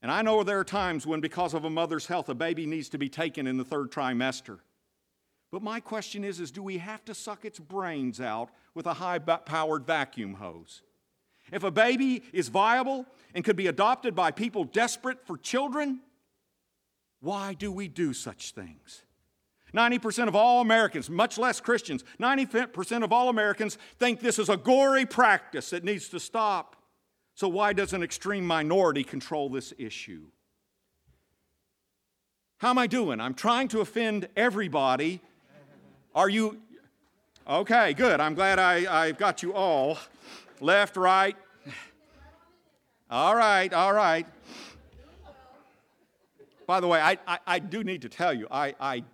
And 0.05 0.13
I 0.13 0.21
know 0.21 0.43
there 0.43 0.61
are 0.61 0.65
times 0.65 1.07
when, 1.07 1.21
because 1.21 1.55
of 1.55 1.65
a 1.65 1.71
mother's 1.71 2.05
health, 2.05 2.29
a 2.29 2.35
baby 2.35 2.67
needs 2.67 2.91
to 2.91 2.99
be 2.99 3.09
taken 3.09 3.47
in 3.47 3.57
the 3.57 3.65
third 3.65 3.91
trimester. 3.91 4.59
But 5.51 5.63
my 5.63 5.81
question 5.81 6.25
is, 6.25 6.41
is 6.41 6.51
do 6.51 6.63
we 6.63 6.77
have 6.77 7.03
to 7.07 7.15
suck 7.15 7.47
its 7.47 7.59
brains 7.59 8.21
out 8.21 8.51
with 8.75 8.85
a 8.85 8.93
high 8.93 9.19
powered 9.19 9.87
vacuum 9.87 10.35
hose? 10.35 10.83
If 11.51 11.65
a 11.65 11.71
baby 11.71 12.23
is 12.35 12.49
viable 12.49 13.07
and 13.35 13.47
could 13.47 13.57
be 13.57 13.67
adopted 13.67 14.15
by 14.15 14.31
people 14.31 14.65
desperate 14.65 15.27
for 15.27 15.39
children, 15.39 16.01
why 17.21 17.55
do 17.55 17.73
we 17.73 17.89
do 17.89 18.13
such 18.13 18.51
things? 18.51 19.05
90% 19.75 20.29
of 20.29 20.37
all 20.37 20.61
Americans, 20.61 21.09
much 21.09 21.39
less 21.39 21.63
Christians, 21.63 22.05
90% 22.21 23.05
of 23.05 23.11
all 23.11 23.31
Americans 23.31 23.79
think 23.99 24.21
this 24.21 24.39
is 24.39 24.51
a 24.51 24.59
gory 24.59 25.07
practice 25.07 25.71
that 25.71 25.83
needs 25.83 26.11
to 26.11 26.21
stop. 26.21 26.77
So, 27.35 27.49
why 27.49 27.73
does 27.73 27.93
an 27.93 28.03
extreme 28.03 28.47
minority 28.47 29.05
control 29.05 29.49
this 29.49 29.73
issue? 29.79 30.27
How 32.59 32.71
am 32.71 32.79
I 32.79 32.87
doing? 32.87 33.21
I'm 33.21 33.35
trying 33.35 33.69
to 33.69 33.81
offend 33.81 34.29
everybody. 34.37 35.21
Are 36.15 36.29
you? 36.29 36.61
Okay, 37.49 37.93
good. 37.95 38.21
I'm 38.21 38.35
glad 38.35 38.59
I, 38.59 39.07
I've 39.07 39.19
got 39.19 39.43
you 39.43 39.53
all. 39.53 39.99
Left, 40.61 40.97
right. 40.97 41.37
All 43.11 43.37
right, 43.37 43.73
all 43.73 43.93
right. 43.93 44.27
By 46.67 46.81
the 46.81 46.87
way, 46.87 47.01
I, 47.01 47.19
I, 47.27 47.39
I 47.47 47.59
do 47.59 47.85
need 47.85 48.03
to 48.03 48.09
tell 48.09 48.33
you, 48.33 48.47
I, 48.51 48.75
I 48.81 49.05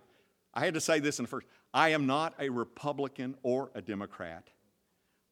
I 0.53 0.65
had 0.65 0.73
to 0.73 0.81
say 0.81 0.99
this 0.99 1.19
in 1.19 1.23
the 1.23 1.29
first. 1.29 1.47
I 1.73 1.89
am 1.89 2.05
not 2.05 2.33
a 2.39 2.49
Republican 2.49 3.35
or 3.43 3.71
a 3.73 3.81
Democrat. 3.81 4.49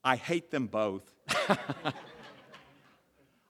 I 0.03 0.15
hate 0.15 0.50
them 0.51 0.67
both. 0.67 1.13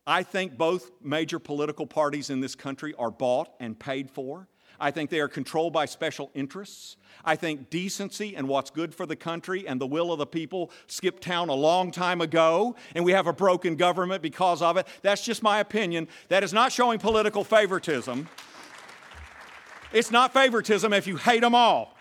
I 0.10 0.24
think 0.24 0.58
both 0.58 0.92
major 1.04 1.38
political 1.38 1.86
parties 1.86 2.32
in 2.32 2.40
this 2.40 2.56
country 2.56 2.96
are 2.98 3.12
bought 3.12 3.54
and 3.60 3.78
paid 3.78 4.10
for. 4.10 4.48
I 4.80 4.90
think 4.90 5.12
they 5.12 5.20
are 5.20 5.28
controlled 5.28 5.72
by 5.72 5.86
special 5.86 6.32
interests. 6.34 6.98
I 7.24 7.36
think 7.36 7.70
decency 7.70 8.36
and 8.36 8.48
what's 8.48 8.72
good 8.72 8.96
for 8.96 9.06
the 9.06 9.16
country 9.16 9.68
and 9.68 9.80
the 9.80 9.86
will 9.86 10.12
of 10.12 10.18
the 10.18 10.26
people 10.26 10.72
skipped 10.88 11.22
town 11.22 11.50
a 11.50 11.54
long 11.54 11.92
time 11.92 12.22
ago, 12.22 12.76
and 12.96 13.06
we 13.06 13.12
have 13.12 13.28
a 13.28 13.34
broken 13.34 13.76
government 13.76 14.24
because 14.24 14.64
of 14.64 14.78
it. 14.78 14.88
That's 15.04 15.24
just 15.24 15.44
my 15.44 15.60
opinion. 15.60 16.08
That 16.30 16.44
is 16.44 16.54
not 16.54 16.72
showing 16.72 16.98
political 16.98 17.44
favoritism. 17.44 18.28
It's 19.94 20.10
not 20.10 20.34
favoritism 20.34 20.92
if 20.92 21.06
you 21.06 21.18
hate 21.18 21.42
them 21.42 21.54
all. 21.54 21.96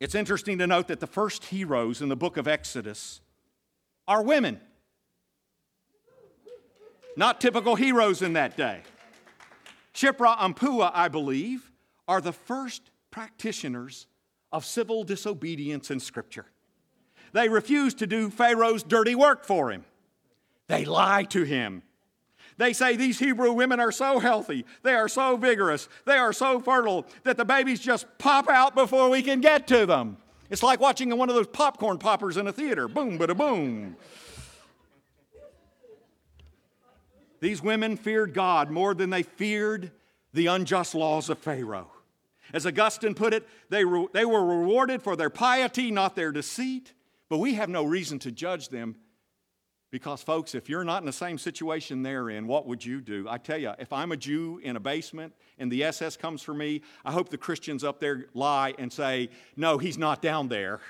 It's 0.00 0.16
interesting 0.16 0.58
to 0.58 0.66
note 0.66 0.88
that 0.88 0.98
the 0.98 1.06
first 1.06 1.44
heroes 1.44 2.02
in 2.02 2.08
the 2.08 2.16
book 2.16 2.38
of 2.38 2.48
Exodus 2.48 3.20
are 4.08 4.20
women. 4.20 4.60
Not 7.16 7.40
typical 7.40 7.76
heroes 7.76 8.22
in 8.22 8.32
that 8.34 8.56
day. 8.56 8.82
Shiphrah 9.94 10.36
and 10.40 10.56
Puah, 10.56 10.90
I 10.92 11.08
believe, 11.08 11.70
are 12.08 12.20
the 12.20 12.32
first 12.32 12.90
practitioners 13.10 14.06
of 14.52 14.64
civil 14.64 15.04
disobedience 15.04 15.90
in 15.90 16.00
Scripture. 16.00 16.46
They 17.32 17.48
refuse 17.48 17.94
to 17.94 18.06
do 18.06 18.30
Pharaoh's 18.30 18.82
dirty 18.82 19.14
work 19.14 19.44
for 19.44 19.70
him. 19.70 19.84
They 20.68 20.84
lie 20.84 21.24
to 21.24 21.44
him. 21.44 21.82
They 22.56 22.72
say 22.72 22.96
these 22.96 23.18
Hebrew 23.18 23.52
women 23.52 23.80
are 23.80 23.90
so 23.90 24.20
healthy, 24.20 24.64
they 24.82 24.94
are 24.94 25.08
so 25.08 25.36
vigorous, 25.36 25.88
they 26.04 26.16
are 26.16 26.32
so 26.32 26.60
fertile 26.60 27.04
that 27.24 27.36
the 27.36 27.44
babies 27.44 27.80
just 27.80 28.06
pop 28.18 28.48
out 28.48 28.76
before 28.76 29.10
we 29.10 29.22
can 29.22 29.40
get 29.40 29.66
to 29.68 29.86
them. 29.86 30.18
It's 30.50 30.62
like 30.62 30.78
watching 30.78 31.16
one 31.16 31.28
of 31.28 31.34
those 31.34 31.48
popcorn 31.48 31.98
poppers 31.98 32.36
in 32.36 32.46
a 32.46 32.52
theater. 32.52 32.86
Boom, 32.86 33.18
bada 33.18 33.36
boom. 33.36 33.96
These 37.44 37.62
women 37.62 37.98
feared 37.98 38.32
God 38.32 38.70
more 38.70 38.94
than 38.94 39.10
they 39.10 39.22
feared 39.22 39.90
the 40.32 40.46
unjust 40.46 40.94
laws 40.94 41.28
of 41.28 41.36
Pharaoh. 41.36 41.90
As 42.54 42.64
Augustine 42.64 43.14
put 43.14 43.34
it, 43.34 43.46
they, 43.68 43.84
re- 43.84 44.06
they 44.14 44.24
were 44.24 44.42
rewarded 44.42 45.02
for 45.02 45.14
their 45.14 45.28
piety, 45.28 45.90
not 45.90 46.16
their 46.16 46.32
deceit. 46.32 46.94
But 47.28 47.40
we 47.40 47.52
have 47.52 47.68
no 47.68 47.84
reason 47.84 48.18
to 48.20 48.32
judge 48.32 48.70
them 48.70 48.96
because, 49.90 50.22
folks, 50.22 50.54
if 50.54 50.70
you're 50.70 50.84
not 50.84 51.02
in 51.02 51.04
the 51.06 51.12
same 51.12 51.36
situation 51.36 52.02
they're 52.02 52.30
in, 52.30 52.46
what 52.46 52.66
would 52.66 52.82
you 52.82 53.02
do? 53.02 53.26
I 53.28 53.36
tell 53.36 53.58
you, 53.58 53.72
if 53.78 53.92
I'm 53.92 54.12
a 54.12 54.16
Jew 54.16 54.58
in 54.62 54.76
a 54.76 54.80
basement 54.80 55.34
and 55.58 55.70
the 55.70 55.84
SS 55.84 56.16
comes 56.16 56.40
for 56.40 56.54
me, 56.54 56.80
I 57.04 57.12
hope 57.12 57.28
the 57.28 57.36
Christians 57.36 57.84
up 57.84 58.00
there 58.00 58.24
lie 58.32 58.72
and 58.78 58.90
say, 58.90 59.28
No, 59.54 59.76
he's 59.76 59.98
not 59.98 60.22
down 60.22 60.48
there. 60.48 60.80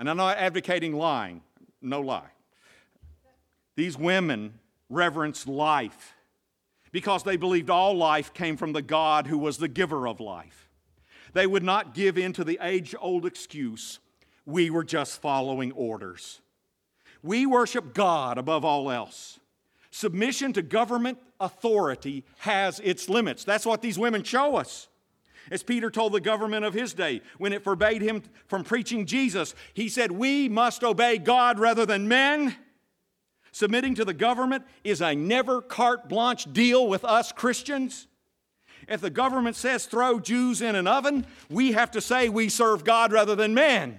And 0.00 0.10
I'm 0.10 0.16
not 0.16 0.38
advocating 0.38 0.96
lying, 0.96 1.40
no 1.80 2.00
lie. 2.00 2.30
These 3.76 3.96
women 3.96 4.54
reverenced 4.88 5.48
life 5.48 6.14
because 6.92 7.22
they 7.22 7.36
believed 7.36 7.70
all 7.70 7.94
life 7.94 8.32
came 8.32 8.56
from 8.56 8.72
the 8.72 8.82
God 8.82 9.26
who 9.26 9.38
was 9.38 9.58
the 9.58 9.68
giver 9.68 10.08
of 10.08 10.20
life. 10.20 10.70
They 11.32 11.46
would 11.46 11.62
not 11.62 11.94
give 11.94 12.16
in 12.16 12.32
to 12.34 12.44
the 12.44 12.58
age 12.62 12.94
old 12.98 13.26
excuse, 13.26 13.98
we 14.46 14.70
were 14.70 14.84
just 14.84 15.20
following 15.20 15.72
orders. 15.72 16.40
We 17.22 17.44
worship 17.44 17.92
God 17.92 18.38
above 18.38 18.64
all 18.64 18.90
else. 18.90 19.40
Submission 19.90 20.52
to 20.54 20.62
government 20.62 21.18
authority 21.40 22.24
has 22.38 22.80
its 22.80 23.08
limits. 23.08 23.44
That's 23.44 23.66
what 23.66 23.82
these 23.82 23.98
women 23.98 24.22
show 24.22 24.56
us. 24.56 24.88
As 25.50 25.62
Peter 25.62 25.90
told 25.90 26.12
the 26.12 26.20
government 26.20 26.64
of 26.64 26.74
his 26.74 26.92
day 26.92 27.22
when 27.38 27.52
it 27.52 27.62
forbade 27.62 28.02
him 28.02 28.22
from 28.46 28.64
preaching 28.64 29.06
Jesus, 29.06 29.54
he 29.74 29.88
said, 29.88 30.10
We 30.10 30.48
must 30.48 30.82
obey 30.82 31.18
God 31.18 31.58
rather 31.58 31.86
than 31.86 32.08
men. 32.08 32.56
Submitting 33.56 33.94
to 33.94 34.04
the 34.04 34.12
government 34.12 34.64
is 34.84 35.00
a 35.00 35.14
never 35.14 35.62
carte 35.62 36.10
blanche 36.10 36.46
deal 36.52 36.86
with 36.86 37.06
us 37.06 37.32
Christians. 37.32 38.06
If 38.86 39.00
the 39.00 39.08
government 39.08 39.56
says 39.56 39.86
throw 39.86 40.20
Jews 40.20 40.60
in 40.60 40.74
an 40.74 40.86
oven, 40.86 41.24
we 41.48 41.72
have 41.72 41.90
to 41.92 42.02
say 42.02 42.28
we 42.28 42.50
serve 42.50 42.84
God 42.84 43.12
rather 43.12 43.34
than 43.34 43.54
man. 43.54 43.98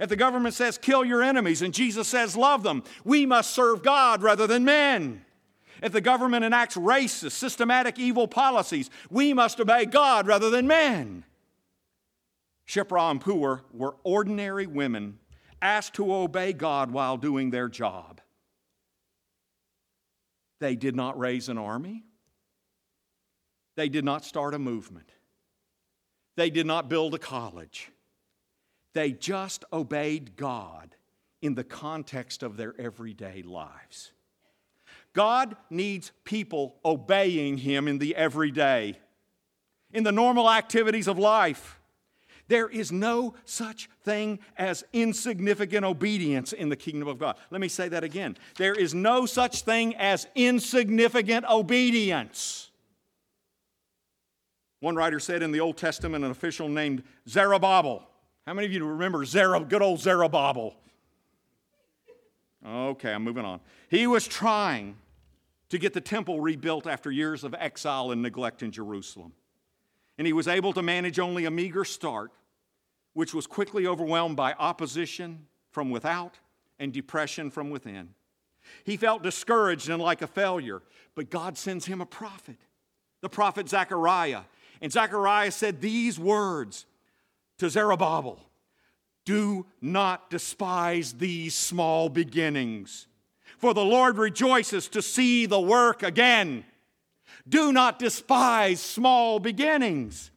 If 0.00 0.08
the 0.08 0.16
government 0.16 0.56
says 0.56 0.78
kill 0.78 1.04
your 1.04 1.22
enemies 1.22 1.62
and 1.62 1.72
Jesus 1.72 2.08
says 2.08 2.36
love 2.36 2.64
them, 2.64 2.82
we 3.04 3.24
must 3.24 3.52
serve 3.52 3.84
God 3.84 4.20
rather 4.20 4.48
than 4.48 4.64
men. 4.64 5.24
If 5.80 5.92
the 5.92 6.00
government 6.00 6.44
enacts 6.44 6.76
racist, 6.76 7.30
systematic 7.30 8.00
evil 8.00 8.26
policies, 8.26 8.90
we 9.10 9.32
must 9.32 9.60
obey 9.60 9.84
God 9.84 10.26
rather 10.26 10.50
than 10.50 10.66
men. 10.66 11.22
Shiphrah 12.66 13.12
and 13.12 13.20
Puah 13.20 13.60
were 13.72 13.94
ordinary 14.02 14.66
women 14.66 15.20
asked 15.62 15.94
to 15.94 16.12
obey 16.12 16.52
God 16.52 16.90
while 16.90 17.16
doing 17.16 17.50
their 17.50 17.68
job. 17.68 18.20
They 20.58 20.76
did 20.76 20.96
not 20.96 21.18
raise 21.18 21.48
an 21.48 21.58
army. 21.58 22.04
They 23.76 23.88
did 23.88 24.04
not 24.04 24.24
start 24.24 24.54
a 24.54 24.58
movement. 24.58 25.10
They 26.36 26.50
did 26.50 26.66
not 26.66 26.88
build 26.88 27.14
a 27.14 27.18
college. 27.18 27.90
They 28.94 29.12
just 29.12 29.64
obeyed 29.72 30.36
God 30.36 30.94
in 31.42 31.54
the 31.54 31.64
context 31.64 32.42
of 32.42 32.56
their 32.56 32.74
everyday 32.80 33.42
lives. 33.42 34.12
God 35.12 35.56
needs 35.70 36.12
people 36.24 36.76
obeying 36.84 37.58
Him 37.58 37.88
in 37.88 37.98
the 37.98 38.16
everyday, 38.16 38.98
in 39.92 40.04
the 40.04 40.12
normal 40.12 40.50
activities 40.50 41.08
of 41.08 41.18
life. 41.18 41.80
There 42.48 42.68
is 42.68 42.92
no 42.92 43.34
such 43.44 43.88
thing 44.06 44.38
as 44.56 44.84
insignificant 44.94 45.84
obedience 45.84 46.54
in 46.54 46.70
the 46.70 46.76
kingdom 46.76 47.08
of 47.08 47.18
God. 47.18 47.36
Let 47.50 47.60
me 47.60 47.68
say 47.68 47.88
that 47.88 48.04
again. 48.04 48.38
There 48.56 48.72
is 48.72 48.94
no 48.94 49.26
such 49.26 49.62
thing 49.62 49.94
as 49.96 50.26
insignificant 50.34 51.44
obedience. 51.50 52.70
One 54.80 54.94
writer 54.94 55.20
said 55.20 55.42
in 55.42 55.52
the 55.52 55.60
Old 55.60 55.76
Testament, 55.76 56.24
an 56.24 56.30
official 56.30 56.68
named 56.68 57.02
Zerubbabel. 57.28 58.08
How 58.46 58.54
many 58.54 58.66
of 58.66 58.72
you 58.72 58.86
remember 58.86 59.24
Zerub, 59.24 59.68
good 59.68 59.82
old 59.82 60.00
Zerubbabel? 60.00 60.76
Okay, 62.64 63.12
I'm 63.12 63.24
moving 63.24 63.44
on. 63.44 63.60
He 63.90 64.06
was 64.06 64.26
trying 64.26 64.96
to 65.68 65.78
get 65.78 65.92
the 65.92 66.00
temple 66.00 66.40
rebuilt 66.40 66.86
after 66.86 67.10
years 67.10 67.42
of 67.42 67.54
exile 67.58 68.12
and 68.12 68.22
neglect 68.22 68.62
in 68.62 68.70
Jerusalem. 68.70 69.32
And 70.18 70.26
he 70.26 70.32
was 70.32 70.46
able 70.46 70.72
to 70.74 70.82
manage 70.82 71.18
only 71.18 71.44
a 71.44 71.50
meager 71.50 71.84
start, 71.84 72.30
which 73.16 73.32
was 73.32 73.46
quickly 73.46 73.86
overwhelmed 73.86 74.36
by 74.36 74.52
opposition 74.58 75.46
from 75.70 75.88
without 75.88 76.38
and 76.78 76.92
depression 76.92 77.50
from 77.50 77.70
within. 77.70 78.10
He 78.84 78.98
felt 78.98 79.22
discouraged 79.22 79.88
and 79.88 80.02
like 80.02 80.20
a 80.20 80.26
failure, 80.26 80.82
but 81.14 81.30
God 81.30 81.56
sends 81.56 81.86
him 81.86 82.02
a 82.02 82.06
prophet, 82.06 82.58
the 83.22 83.30
prophet 83.30 83.70
Zechariah. 83.70 84.42
And 84.82 84.92
Zechariah 84.92 85.50
said 85.50 85.80
these 85.80 86.18
words 86.18 86.84
to 87.56 87.70
Zerubbabel 87.70 88.38
Do 89.24 89.64
not 89.80 90.28
despise 90.28 91.14
these 91.14 91.54
small 91.54 92.10
beginnings, 92.10 93.06
for 93.56 93.72
the 93.72 93.82
Lord 93.82 94.18
rejoices 94.18 94.88
to 94.88 95.00
see 95.00 95.46
the 95.46 95.58
work 95.58 96.02
again. 96.02 96.66
Do 97.48 97.72
not 97.72 97.98
despise 97.98 98.82
small 98.82 99.40
beginnings. 99.40 100.32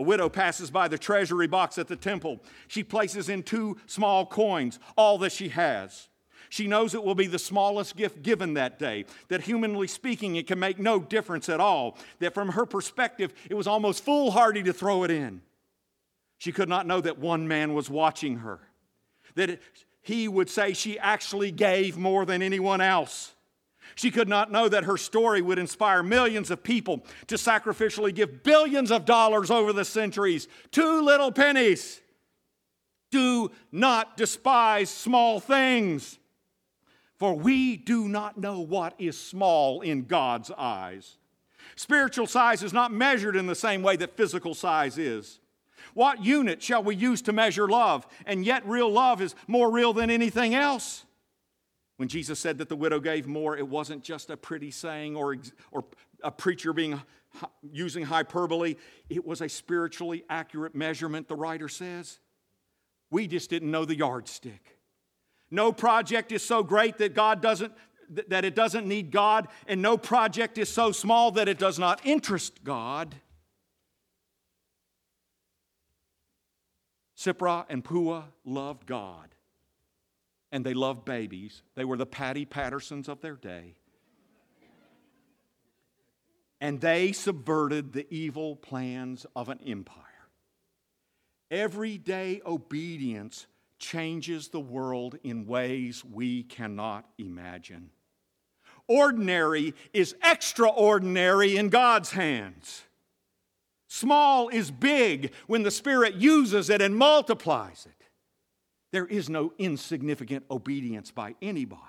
A 0.00 0.02
widow 0.02 0.30
passes 0.30 0.70
by 0.70 0.88
the 0.88 0.96
treasury 0.96 1.46
box 1.46 1.76
at 1.76 1.86
the 1.86 1.94
temple. 1.94 2.40
She 2.68 2.82
places 2.82 3.28
in 3.28 3.42
two 3.42 3.76
small 3.84 4.24
coins, 4.24 4.78
all 4.96 5.18
that 5.18 5.30
she 5.30 5.50
has. 5.50 6.08
She 6.48 6.66
knows 6.66 6.94
it 6.94 7.04
will 7.04 7.14
be 7.14 7.26
the 7.26 7.38
smallest 7.38 7.96
gift 7.96 8.22
given 8.22 8.54
that 8.54 8.78
day, 8.78 9.04
that 9.28 9.42
humanly 9.42 9.86
speaking, 9.86 10.36
it 10.36 10.46
can 10.46 10.58
make 10.58 10.78
no 10.78 11.00
difference 11.00 11.50
at 11.50 11.60
all, 11.60 11.98
that 12.18 12.32
from 12.32 12.48
her 12.48 12.64
perspective, 12.64 13.34
it 13.50 13.54
was 13.54 13.66
almost 13.66 14.02
foolhardy 14.02 14.62
to 14.62 14.72
throw 14.72 15.04
it 15.04 15.10
in. 15.10 15.42
She 16.38 16.50
could 16.50 16.70
not 16.70 16.86
know 16.86 17.02
that 17.02 17.18
one 17.18 17.46
man 17.46 17.74
was 17.74 17.90
watching 17.90 18.38
her, 18.38 18.58
that 19.34 19.60
he 20.00 20.28
would 20.28 20.48
say 20.48 20.72
she 20.72 20.98
actually 20.98 21.50
gave 21.50 21.98
more 21.98 22.24
than 22.24 22.40
anyone 22.40 22.80
else. 22.80 23.34
She 23.94 24.10
could 24.10 24.28
not 24.28 24.52
know 24.52 24.68
that 24.68 24.84
her 24.84 24.96
story 24.96 25.42
would 25.42 25.58
inspire 25.58 26.02
millions 26.02 26.50
of 26.50 26.62
people 26.62 27.04
to 27.26 27.36
sacrificially 27.36 28.14
give 28.14 28.42
billions 28.42 28.90
of 28.90 29.04
dollars 29.04 29.50
over 29.50 29.72
the 29.72 29.84
centuries. 29.84 30.48
Two 30.70 31.02
little 31.02 31.32
pennies. 31.32 32.00
Do 33.10 33.50
not 33.72 34.16
despise 34.16 34.88
small 34.88 35.40
things, 35.40 36.18
for 37.18 37.34
we 37.34 37.76
do 37.76 38.08
not 38.08 38.38
know 38.38 38.60
what 38.60 38.94
is 38.98 39.18
small 39.18 39.80
in 39.80 40.04
God's 40.04 40.50
eyes. 40.56 41.16
Spiritual 41.74 42.26
size 42.26 42.62
is 42.62 42.72
not 42.72 42.92
measured 42.92 43.36
in 43.36 43.46
the 43.46 43.54
same 43.54 43.82
way 43.82 43.96
that 43.96 44.16
physical 44.16 44.54
size 44.54 44.96
is. 44.96 45.40
What 45.94 46.24
unit 46.24 46.62
shall 46.62 46.82
we 46.82 46.94
use 46.94 47.22
to 47.22 47.32
measure 47.32 47.66
love? 47.66 48.06
And 48.26 48.44
yet, 48.44 48.64
real 48.66 48.90
love 48.90 49.20
is 49.20 49.34
more 49.48 49.70
real 49.70 49.92
than 49.92 50.10
anything 50.10 50.54
else. 50.54 51.04
When 52.00 52.08
Jesus 52.08 52.40
said 52.40 52.56
that 52.56 52.70
the 52.70 52.76
widow 52.76 52.98
gave 52.98 53.26
more, 53.26 53.58
it 53.58 53.68
wasn't 53.68 54.02
just 54.02 54.30
a 54.30 54.36
pretty 54.38 54.70
saying 54.70 55.16
or, 55.16 55.36
or 55.70 55.84
a 56.24 56.30
preacher 56.30 56.72
being 56.72 56.98
using 57.72 58.04
hyperbole. 58.04 58.76
It 59.10 59.26
was 59.26 59.42
a 59.42 59.50
spiritually 59.50 60.24
accurate 60.30 60.74
measurement, 60.74 61.28
the 61.28 61.36
writer 61.36 61.68
says. 61.68 62.18
We 63.10 63.26
just 63.26 63.50
didn't 63.50 63.70
know 63.70 63.84
the 63.84 63.96
yardstick. 63.96 64.78
No 65.50 65.72
project 65.72 66.32
is 66.32 66.42
so 66.42 66.62
great 66.62 66.96
that 66.96 67.14
God 67.14 67.42
doesn't 67.42 67.74
that 68.28 68.46
it 68.46 68.54
doesn't 68.54 68.86
need 68.86 69.10
God, 69.10 69.48
and 69.66 69.82
no 69.82 69.98
project 69.98 70.56
is 70.56 70.70
so 70.70 70.92
small 70.92 71.30
that 71.32 71.48
it 71.48 71.58
does 71.58 71.78
not 71.78 72.00
interest 72.06 72.64
God. 72.64 73.14
Shiphrah 77.18 77.66
and 77.68 77.84
Puah 77.84 78.24
loved 78.46 78.86
God 78.86 79.34
and 80.52 80.64
they 80.64 80.74
loved 80.74 81.04
babies. 81.04 81.62
They 81.74 81.84
were 81.84 81.96
the 81.96 82.06
Patty 82.06 82.44
Pattersons 82.44 83.08
of 83.08 83.20
their 83.20 83.36
day. 83.36 83.74
And 86.60 86.80
they 86.80 87.12
subverted 87.12 87.92
the 87.92 88.06
evil 88.14 88.56
plans 88.56 89.24
of 89.34 89.48
an 89.48 89.60
empire. 89.66 90.04
Everyday 91.50 92.42
obedience 92.44 93.46
changes 93.78 94.48
the 94.48 94.60
world 94.60 95.16
in 95.24 95.46
ways 95.46 96.04
we 96.04 96.42
cannot 96.42 97.06
imagine. 97.18 97.90
Ordinary 98.86 99.74
is 99.92 100.14
extraordinary 100.22 101.56
in 101.56 101.68
God's 101.68 102.10
hands. 102.10 102.82
Small 103.88 104.48
is 104.48 104.70
big 104.70 105.32
when 105.46 105.62
the 105.62 105.70
Spirit 105.70 106.14
uses 106.14 106.70
it 106.70 106.82
and 106.82 106.94
multiplies 106.94 107.86
it. 107.86 107.99
There 108.92 109.06
is 109.06 109.28
no 109.28 109.52
insignificant 109.58 110.44
obedience 110.50 111.10
by 111.10 111.34
anybody. 111.40 111.82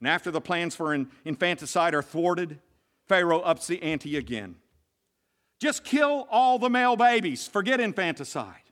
And 0.00 0.08
after 0.08 0.30
the 0.30 0.40
plans 0.40 0.74
for 0.74 0.94
infanticide 1.24 1.94
are 1.94 2.02
thwarted, 2.02 2.58
Pharaoh 3.06 3.40
ups 3.40 3.66
the 3.66 3.82
ante 3.82 4.16
again. 4.16 4.56
Just 5.60 5.84
kill 5.84 6.26
all 6.30 6.58
the 6.58 6.70
male 6.70 6.96
babies, 6.96 7.46
forget 7.46 7.80
infanticide. 7.80 8.62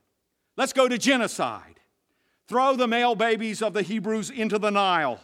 Let's 0.57 0.73
go 0.73 0.87
to 0.87 0.97
genocide. 0.97 1.79
Throw 2.47 2.75
the 2.75 2.87
male 2.87 3.15
babies 3.15 3.61
of 3.61 3.73
the 3.73 3.81
Hebrews 3.81 4.29
into 4.29 4.59
the 4.59 4.71
Nile. 4.71 5.21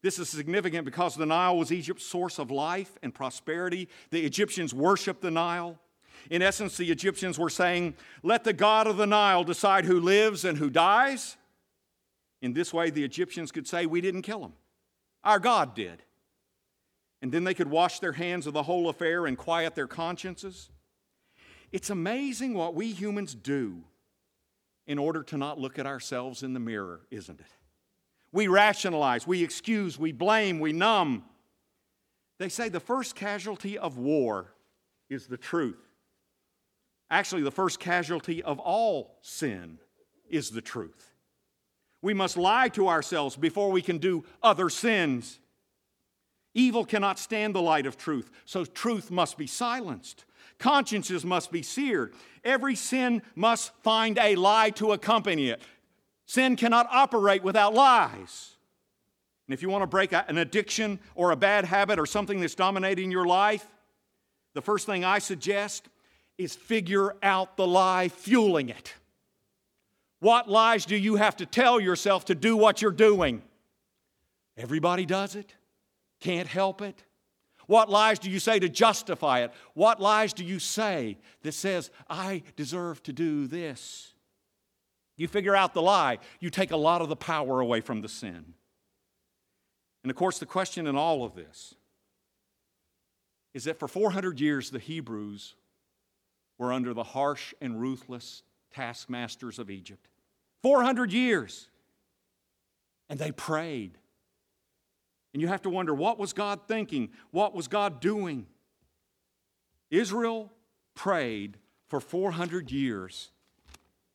This 0.00 0.18
is 0.18 0.28
significant 0.28 0.84
because 0.84 1.16
the 1.16 1.26
Nile 1.26 1.56
was 1.58 1.72
Egypt's 1.72 2.06
source 2.06 2.38
of 2.38 2.50
life 2.50 2.96
and 3.02 3.12
prosperity. 3.12 3.88
The 4.10 4.24
Egyptians 4.24 4.72
worshiped 4.72 5.22
the 5.22 5.30
Nile. 5.30 5.78
In 6.30 6.42
essence, 6.42 6.76
the 6.76 6.90
Egyptians 6.90 7.38
were 7.38 7.50
saying, 7.50 7.94
Let 8.22 8.44
the 8.44 8.52
God 8.52 8.86
of 8.86 8.96
the 8.96 9.06
Nile 9.06 9.44
decide 9.44 9.84
who 9.84 10.00
lives 10.00 10.44
and 10.44 10.58
who 10.58 10.70
dies. 10.70 11.36
In 12.40 12.52
this 12.52 12.72
way, 12.72 12.90
the 12.90 13.04
Egyptians 13.04 13.52
could 13.52 13.66
say, 13.66 13.86
We 13.86 14.00
didn't 14.00 14.22
kill 14.22 14.44
him, 14.44 14.52
our 15.22 15.38
God 15.38 15.74
did. 15.74 16.02
And 17.22 17.32
then 17.32 17.44
they 17.44 17.54
could 17.54 17.70
wash 17.70 18.00
their 18.00 18.12
hands 18.12 18.46
of 18.46 18.52
the 18.52 18.64
whole 18.64 18.90
affair 18.90 19.24
and 19.24 19.38
quiet 19.38 19.74
their 19.74 19.86
consciences. 19.86 20.68
It's 21.72 21.88
amazing 21.88 22.52
what 22.52 22.74
we 22.74 22.92
humans 22.92 23.34
do 23.34 23.82
in 24.86 24.98
order 24.98 25.22
to 25.24 25.38
not 25.38 25.58
look 25.58 25.78
at 25.78 25.86
ourselves 25.86 26.42
in 26.42 26.52
the 26.52 26.60
mirror, 26.60 27.00
isn't 27.10 27.40
it? 27.40 27.46
We 28.30 28.48
rationalize, 28.48 29.26
we 29.26 29.42
excuse, 29.42 29.98
we 29.98 30.12
blame, 30.12 30.60
we 30.60 30.72
numb. 30.72 31.24
They 32.38 32.48
say 32.48 32.68
the 32.68 32.80
first 32.80 33.14
casualty 33.14 33.78
of 33.78 33.96
war 33.96 34.52
is 35.08 35.26
the 35.26 35.36
truth. 35.36 35.83
Actually, 37.14 37.42
the 37.42 37.50
first 37.52 37.78
casualty 37.78 38.42
of 38.42 38.58
all 38.58 39.18
sin 39.22 39.78
is 40.28 40.50
the 40.50 40.60
truth. 40.60 41.14
We 42.02 42.12
must 42.12 42.36
lie 42.36 42.70
to 42.70 42.88
ourselves 42.88 43.36
before 43.36 43.70
we 43.70 43.82
can 43.82 43.98
do 43.98 44.24
other 44.42 44.68
sins. 44.68 45.38
Evil 46.54 46.84
cannot 46.84 47.20
stand 47.20 47.54
the 47.54 47.62
light 47.62 47.86
of 47.86 47.96
truth, 47.96 48.32
so 48.46 48.64
truth 48.64 49.12
must 49.12 49.38
be 49.38 49.46
silenced. 49.46 50.24
Consciences 50.58 51.24
must 51.24 51.52
be 51.52 51.62
seared. 51.62 52.14
Every 52.42 52.74
sin 52.74 53.22
must 53.36 53.70
find 53.84 54.18
a 54.18 54.34
lie 54.34 54.70
to 54.70 54.90
accompany 54.90 55.50
it. 55.50 55.62
Sin 56.26 56.56
cannot 56.56 56.88
operate 56.90 57.44
without 57.44 57.74
lies. 57.74 58.56
And 59.46 59.54
if 59.54 59.62
you 59.62 59.70
want 59.70 59.82
to 59.82 59.86
break 59.86 60.12
an 60.12 60.36
addiction 60.36 60.98
or 61.14 61.30
a 61.30 61.36
bad 61.36 61.64
habit 61.64 62.00
or 62.00 62.06
something 62.06 62.40
that's 62.40 62.56
dominating 62.56 63.12
your 63.12 63.24
life, 63.24 63.64
the 64.54 64.62
first 64.62 64.84
thing 64.84 65.04
I 65.04 65.20
suggest 65.20 65.88
is 66.38 66.54
figure 66.54 67.14
out 67.22 67.56
the 67.56 67.66
lie 67.66 68.08
fueling 68.08 68.68
it. 68.68 68.94
What 70.20 70.48
lies 70.48 70.86
do 70.86 70.96
you 70.96 71.16
have 71.16 71.36
to 71.36 71.46
tell 71.46 71.78
yourself 71.78 72.24
to 72.26 72.34
do 72.34 72.56
what 72.56 72.80
you're 72.80 72.90
doing? 72.90 73.42
Everybody 74.56 75.04
does 75.04 75.36
it, 75.36 75.54
can't 76.20 76.48
help 76.48 76.80
it. 76.80 77.04
What 77.66 77.88
lies 77.90 78.18
do 78.18 78.30
you 78.30 78.38
say 78.38 78.58
to 78.58 78.68
justify 78.68 79.40
it? 79.40 79.52
What 79.74 80.00
lies 80.00 80.32
do 80.32 80.44
you 80.44 80.58
say 80.58 81.18
that 81.42 81.52
says, 81.52 81.90
I 82.10 82.42
deserve 82.56 83.02
to 83.04 83.12
do 83.12 83.46
this? 83.46 84.12
You 85.16 85.28
figure 85.28 85.54
out 85.54 85.74
the 85.74 85.82
lie, 85.82 86.18
you 86.40 86.50
take 86.50 86.72
a 86.72 86.76
lot 86.76 87.00
of 87.00 87.08
the 87.08 87.16
power 87.16 87.60
away 87.60 87.80
from 87.80 88.00
the 88.00 88.08
sin. 88.08 88.54
And 90.02 90.10
of 90.10 90.16
course, 90.16 90.38
the 90.38 90.46
question 90.46 90.86
in 90.86 90.96
all 90.96 91.24
of 91.24 91.34
this 91.34 91.74
is 93.54 93.64
that 93.64 93.78
for 93.78 93.88
400 93.88 94.40
years, 94.40 94.70
the 94.70 94.78
Hebrews 94.78 95.54
were 96.58 96.72
under 96.72 96.94
the 96.94 97.02
harsh 97.02 97.54
and 97.60 97.80
ruthless 97.80 98.42
taskmasters 98.72 99.58
of 99.58 99.70
Egypt. 99.70 100.08
400 100.62 101.12
years. 101.12 101.68
And 103.08 103.18
they 103.18 103.32
prayed. 103.32 103.98
And 105.32 105.42
you 105.42 105.48
have 105.48 105.62
to 105.62 105.70
wonder 105.70 105.94
what 105.94 106.18
was 106.18 106.32
God 106.32 106.60
thinking? 106.66 107.10
What 107.30 107.54
was 107.54 107.68
God 107.68 108.00
doing? 108.00 108.46
Israel 109.90 110.52
prayed 110.94 111.58
for 111.88 112.00
400 112.00 112.70
years 112.70 113.30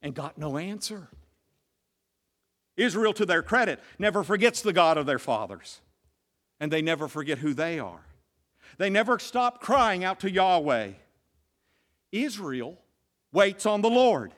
and 0.02 0.16
got 0.16 0.38
no 0.38 0.58
answer. 0.58 1.10
Israel, 2.78 3.14
to 3.14 3.26
their 3.26 3.44
credit, 3.44 3.80
never 4.00 4.24
forgets 4.24 4.62
the 4.62 4.72
God 4.72 4.98
of 4.98 5.06
their 5.06 5.20
fathers, 5.20 5.82
and 6.62 6.72
they 6.72 6.82
never 6.82 7.10
forget 7.10 7.40
who 7.40 7.54
they 7.54 7.78
are. 7.78 8.06
They 8.78 8.90
never 8.90 9.20
stop 9.20 9.60
crying 9.60 10.06
out 10.06 10.22
to 10.22 10.32
Yahweh. 10.32 10.92
Israel 12.12 12.78
waits 13.32 13.66
on 13.66 13.82
the 13.82 13.90
Lord. 13.90 14.34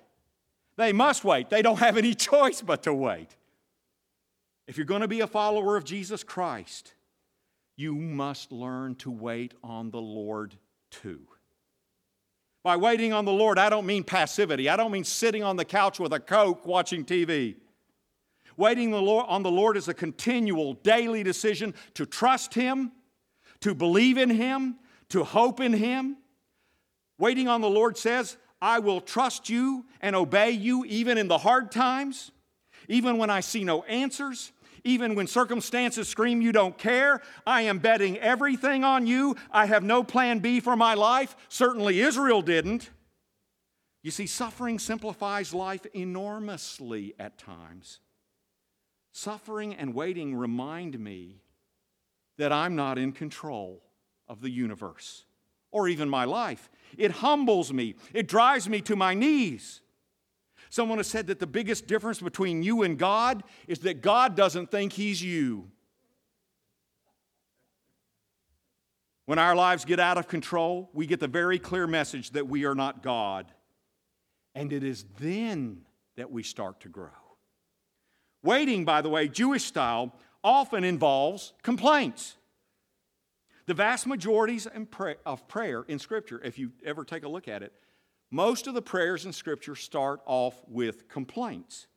They 0.78 0.94
must 0.94 1.24
wait. 1.24 1.50
They 1.50 1.62
don't 1.62 1.80
have 1.80 1.98
any 1.98 2.14
choice 2.30 2.62
but 2.62 2.84
to 2.84 2.94
wait. 2.94 3.36
If 4.68 4.78
you're 4.78 4.86
going 4.86 5.02
to 5.02 5.08
be 5.08 5.22
a 5.22 5.28
follower 5.28 5.76
of 5.76 5.84
Jesus 5.84 6.24
Christ, 6.24 6.94
you 7.76 7.94
must 7.96 8.52
learn 8.52 8.96
to 8.96 9.12
wait 9.12 9.54
on 9.64 9.92
the 9.92 10.02
Lord 10.02 10.56
too. 10.90 11.22
By 12.64 12.78
waiting 12.78 13.12
on 13.12 13.26
the 13.26 13.32
Lord, 13.32 13.58
I 13.58 13.70
don't 13.70 13.88
mean 13.88 14.04
passivity. 14.04 14.70
I 14.70 14.78
don't 14.78 14.92
mean 14.92 15.04
sitting 15.04 15.44
on 15.44 15.56
the 15.56 15.66
couch 15.66 16.00
with 16.00 16.14
a 16.14 16.20
Coke 16.20 16.66
watching 16.66 17.04
TV. 17.04 17.56
Waiting 18.56 18.94
on 18.94 19.44
the 19.44 19.52
Lord 19.52 19.78
is 19.78 19.88
a 19.88 19.94
continual 19.94 20.74
daily 20.76 21.24
decision 21.24 21.74
to 21.96 22.06
trust 22.06 22.54
Him, 22.54 22.92
to 23.62 23.74
believe 23.74 24.18
in 24.18 24.30
Him, 24.30 24.76
to 25.10 25.24
hope 25.24 25.60
in 25.60 25.74
Him. 25.74 26.18
Waiting 27.22 27.48
on 27.48 27.62
the 27.62 27.70
Lord 27.70 28.00
says, 28.00 28.36
I 28.60 28.80
will 28.80 29.00
trust 29.00 29.48
you 29.48 29.86
and 30.02 30.16
obey 30.16 30.50
you 30.50 30.84
even 30.86 31.20
in 31.20 31.28
the 31.28 31.38
hard 31.38 31.72
times, 31.72 32.32
even 32.88 33.20
when 33.20 33.30
I 33.30 33.42
see 33.42 33.64
no 33.64 33.84
answers, 33.84 34.52
even 34.84 35.14
when 35.14 35.28
circumstances 35.28 36.08
scream 36.08 36.42
you 36.42 36.52
don't 36.52 36.76
care. 36.80 37.22
I 37.46 37.62
am 37.62 37.78
betting 37.78 38.18
everything 38.18 38.84
on 38.84 39.06
you. 39.06 39.36
I 39.52 39.68
have 39.68 39.84
no 39.84 40.04
plan 40.04 40.40
B 40.40 40.60
for 40.60 40.76
my 40.76 40.96
life. 40.96 41.36
Certainly 41.48 42.02
Israel 42.02 42.42
didn't. 42.42 42.90
You 44.02 44.10
see, 44.10 44.26
suffering 44.26 44.80
simplifies 44.80 45.54
life 45.54 45.86
enormously 45.94 47.14
at 47.20 47.38
times. 47.38 48.00
Suffering 49.12 49.76
and 49.76 49.94
waiting 49.94 50.34
remind 50.34 51.00
me 51.00 51.44
that 52.40 52.52
I'm 52.52 52.76
not 52.76 52.98
in 52.98 53.12
control 53.12 53.84
of 54.28 54.42
the 54.42 54.50
universe 54.50 55.26
or 55.72 55.88
even 55.88 56.10
my 56.10 56.26
life. 56.26 56.70
It 56.98 57.12
humbles 57.12 57.72
me, 57.72 57.96
it 58.14 58.28
drives 58.28 58.68
me 58.68 58.82
to 58.82 58.96
my 58.96 59.14
knees. 59.14 59.82
Someone 60.70 61.00
has 61.00 61.08
said 61.08 61.28
that 61.28 61.40
the 61.40 61.48
biggest 61.48 61.86
difference 61.86 62.22
between 62.22 62.64
you 62.64 62.84
and 62.84 62.98
God 62.98 63.44
is 63.68 63.80
that 63.80 64.02
God 64.02 64.38
doesn't 64.38 64.72
think 64.72 64.94
He's 64.94 65.22
you. 65.22 65.70
When 69.26 69.38
our 69.38 69.56
lives 69.56 69.86
get 69.86 70.00
out 70.00 70.18
of 70.18 70.28
control, 70.28 70.90
we 70.94 71.06
get 71.06 71.20
the 71.20 71.28
very 71.28 71.60
clear 71.60 71.88
message 71.88 72.32
that 72.32 72.48
we 72.48 72.66
are 72.66 72.76
not 72.76 73.04
God. 73.04 73.52
And 74.56 74.74
it 74.74 74.84
is 74.84 75.06
then 75.20 75.82
that 76.16 76.32
we 76.32 76.44
start 76.44 76.82
to 76.82 76.90
grow. 76.90 77.10
Waiting, 78.44 78.86
by 78.86 79.02
the 79.02 79.10
way, 79.10 79.28
Jewish 79.28 79.64
style, 79.64 80.16
often 80.44 80.84
involves 80.84 81.54
complaints. 81.64 82.38
The 83.68 83.74
vast 83.74 84.08
majorities 84.08 84.68
of 85.26 85.48
prayer 85.48 85.84
in 85.88 86.00
Scripture, 86.00 86.42
if 86.44 86.58
you 86.58 86.72
ever 86.86 87.04
take 87.04 87.24
a 87.24 87.30
look 87.30 87.48
at 87.48 87.64
it, 87.64 87.74
most 88.32 88.68
of 88.68 88.74
the 88.74 88.82
prayers 88.82 89.26
in 89.26 89.34
Scripture 89.34 89.76
start 89.76 90.22
off 90.26 90.56
with 90.68 91.08
complaints. 91.10 91.88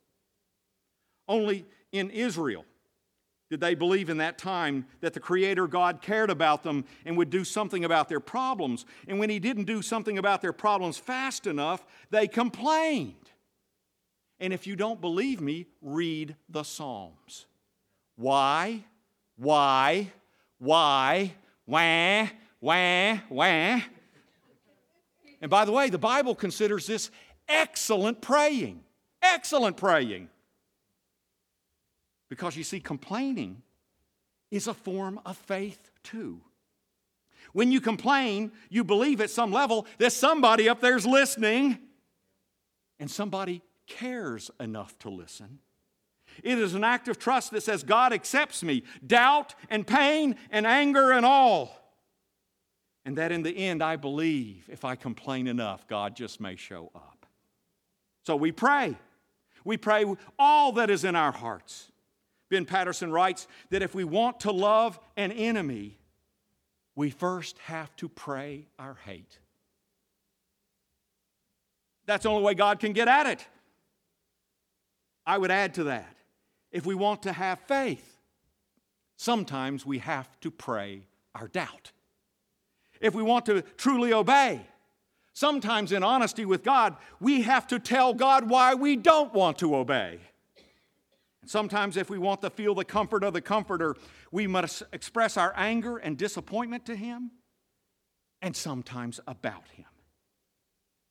Only 1.27 1.65
in 1.91 2.09
Israel 2.11 2.65
did 3.49 3.61
they 3.61 3.75
believe 3.75 4.09
in 4.09 4.17
that 4.17 4.37
time 4.37 4.85
that 5.01 5.13
the 5.13 5.19
Creator 5.19 5.67
God 5.67 6.01
cared 6.01 6.29
about 6.29 6.63
them 6.63 6.85
and 7.05 7.15
would 7.17 7.29
do 7.29 7.43
something 7.43 7.85
about 7.85 8.09
their 8.09 8.19
problems. 8.19 8.85
And 9.07 9.19
when 9.19 9.29
He 9.29 9.39
didn't 9.39 9.65
do 9.65 9.81
something 9.81 10.17
about 10.17 10.41
their 10.41 10.53
problems 10.53 10.97
fast 10.97 11.47
enough, 11.47 11.85
they 12.09 12.27
complained. 12.27 13.31
And 14.39 14.51
if 14.51 14.67
you 14.67 14.75
don't 14.75 14.99
believe 14.99 15.41
me, 15.41 15.67
read 15.81 16.35
the 16.49 16.63
Psalms. 16.63 17.45
Why? 18.15 18.83
Why? 19.37 20.11
Why? 20.57 21.33
Wah, 21.65 22.27
wah, 22.61 23.17
wah. 23.29 23.81
And 25.41 25.49
by 25.49 25.65
the 25.65 25.71
way, 25.71 25.89
the 25.89 25.97
Bible 25.97 26.35
considers 26.35 26.87
this 26.87 27.11
excellent 27.47 28.21
praying. 28.21 28.83
Excellent 29.21 29.77
praying. 29.77 30.29
Because 32.29 32.55
you 32.55 32.63
see, 32.63 32.79
complaining 32.79 33.61
is 34.51 34.67
a 34.67 34.73
form 34.73 35.19
of 35.25 35.37
faith 35.37 35.91
too. 36.03 36.41
When 37.53 37.71
you 37.71 37.79
complain, 37.79 38.51
you 38.69 38.83
believe 38.83 39.21
at 39.21 39.29
some 39.29 39.51
level 39.51 39.85
that 39.97 40.11
somebody 40.11 40.67
up 40.67 40.81
there's 40.81 41.05
listening 41.05 41.79
and 42.99 43.09
somebody 43.09 43.61
cares 43.87 44.51
enough 44.59 44.97
to 44.99 45.09
listen. 45.09 45.59
It 46.43 46.59
is 46.59 46.73
an 46.73 46.83
act 46.83 47.07
of 47.07 47.17
trust 47.17 47.51
that 47.51 47.63
says, 47.63 47.83
God 47.83 48.13
accepts 48.13 48.63
me, 48.63 48.83
doubt 49.05 49.55
and 49.69 49.85
pain 49.85 50.35
and 50.51 50.65
anger 50.65 51.11
and 51.11 51.25
all. 51.25 51.81
And 53.05 53.17
that 53.17 53.31
in 53.31 53.43
the 53.43 53.55
end, 53.55 53.83
I 53.83 53.95
believe 53.95 54.67
if 54.71 54.83
I 54.83 54.95
complain 54.95 55.47
enough, 55.47 55.87
God 55.87 56.15
just 56.15 56.41
may 56.41 56.55
show 56.55 56.91
up. 56.95 57.25
So 58.25 58.35
we 58.35 58.51
pray. 58.51 58.97
We 59.63 59.77
pray 59.77 60.05
all 60.39 60.71
that 60.73 60.89
is 60.89 61.03
in 61.03 61.15
our 61.15 61.31
hearts. 61.31 61.91
Ben 62.49 62.65
Patterson 62.65 63.11
writes 63.11 63.47
that 63.69 63.81
if 63.81 63.93
we 63.95 64.03
want 64.03 64.41
to 64.41 64.51
love 64.51 64.99
an 65.17 65.31
enemy, 65.31 65.97
we 66.95 67.09
first 67.09 67.57
have 67.59 67.95
to 67.97 68.09
pray 68.09 68.67
our 68.79 68.97
hate. 69.05 69.39
That's 72.05 72.23
the 72.23 72.29
only 72.29 72.43
way 72.43 72.53
God 72.53 72.79
can 72.79 72.93
get 72.93 73.07
at 73.07 73.25
it. 73.25 73.45
I 75.25 75.37
would 75.37 75.51
add 75.51 75.73
to 75.75 75.85
that 75.85 76.14
if 76.75 76.85
we 76.85 76.93
want 76.93 77.23
to 77.23 77.31
have 77.31 77.57
faith, 77.61 78.19
sometimes 79.15 79.85
we 79.85 79.99
have 79.99 80.27
to 80.41 80.51
pray 80.51 81.07
our 81.33 81.47
doubt. 81.47 81.93
If 82.99 83.15
we 83.15 83.23
want 83.23 83.45
to 83.45 83.61
truly 83.77 84.11
obey, 84.11 84.59
sometimes 85.31 85.93
in 85.93 86.03
honesty 86.03 86.43
with 86.43 86.65
God, 86.65 86.97
we 87.21 87.43
have 87.43 87.65
to 87.67 87.79
tell 87.79 88.13
God 88.13 88.49
why 88.49 88.73
we 88.73 88.97
don't 88.97 89.33
want 89.33 89.57
to 89.59 89.73
obey. 89.73 90.19
And 91.41 91.49
Sometimes, 91.49 91.95
if 91.95 92.09
we 92.09 92.17
want 92.17 92.41
to 92.41 92.49
feel 92.49 92.75
the 92.75 92.83
comfort 92.83 93.23
of 93.23 93.31
the 93.31 93.39
Comforter, 93.39 93.95
we 94.33 94.45
must 94.45 94.83
express 94.91 95.37
our 95.37 95.53
anger 95.55 95.95
and 95.95 96.17
disappointment 96.17 96.85
to 96.87 96.95
Him, 96.97 97.31
and 98.41 98.53
sometimes 98.53 99.21
about 99.27 99.69
Him. 99.77 99.85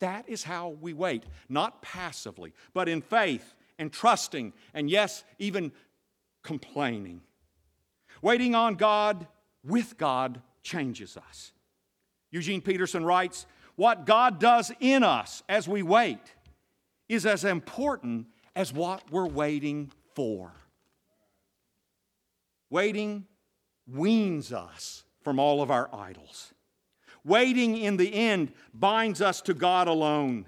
That 0.00 0.29
is 0.29 0.44
how 0.44 0.77
we 0.79 0.92
wait, 0.92 1.24
not 1.48 1.81
passively, 1.81 2.53
but 2.74 2.87
in 2.87 3.00
faith 3.00 3.55
and 3.78 3.92
trusting, 3.92 4.52
and 4.72 4.88
yes, 4.88 5.24
even 5.38 5.72
complaining. 6.42 7.20
Waiting 8.22 8.54
on 8.54 8.74
God 8.74 9.26
with 9.64 9.98
God 9.98 10.40
changes 10.62 11.16
us. 11.16 11.52
Eugene 12.30 12.60
Peterson 12.60 13.04
writes 13.04 13.46
What 13.76 14.06
God 14.06 14.38
does 14.38 14.72
in 14.80 15.02
us 15.02 15.42
as 15.48 15.68
we 15.68 15.82
wait 15.82 16.20
is 17.08 17.26
as 17.26 17.44
important 17.44 18.26
as 18.56 18.72
what 18.72 19.10
we're 19.10 19.26
waiting 19.26 19.90
for. 20.14 20.52
Waiting 22.70 23.26
weans 23.87 24.52
us 24.52 25.04
from 25.22 25.38
all 25.38 25.62
of 25.62 25.70
our 25.70 25.88
idols. 25.94 26.52
Waiting 27.24 27.76
in 27.76 27.96
the 27.96 28.14
end 28.14 28.52
binds 28.72 29.20
us 29.20 29.40
to 29.42 29.54
God 29.54 29.88
alone. 29.88 30.46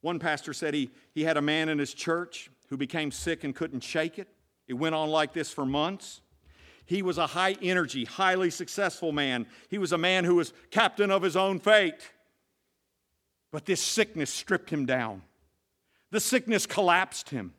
One 0.00 0.18
pastor 0.18 0.52
said 0.52 0.74
he, 0.74 0.90
he 1.12 1.24
had 1.24 1.36
a 1.36 1.42
man 1.42 1.68
in 1.68 1.78
his 1.78 1.92
church 1.92 2.50
who 2.68 2.76
became 2.76 3.10
sick 3.10 3.44
and 3.44 3.54
couldn't 3.54 3.80
shake 3.80 4.18
it. 4.18 4.28
It 4.66 4.74
went 4.74 4.94
on 4.94 5.08
like 5.08 5.32
this 5.32 5.50
for 5.50 5.64
months. 5.64 6.20
He 6.84 7.02
was 7.02 7.18
a 7.18 7.26
high 7.26 7.56
energy, 7.60 8.04
highly 8.04 8.50
successful 8.50 9.12
man. 9.12 9.46
He 9.68 9.78
was 9.78 9.92
a 9.92 9.98
man 9.98 10.24
who 10.24 10.36
was 10.36 10.52
captain 10.70 11.10
of 11.10 11.22
his 11.22 11.36
own 11.36 11.58
fate. 11.58 12.10
But 13.50 13.66
this 13.66 13.82
sickness 13.82 14.30
stripped 14.30 14.70
him 14.70 14.86
down. 14.86 15.22
The 16.10 16.20
sickness 16.20 16.66
collapsed 16.66 17.30
him. 17.30 17.54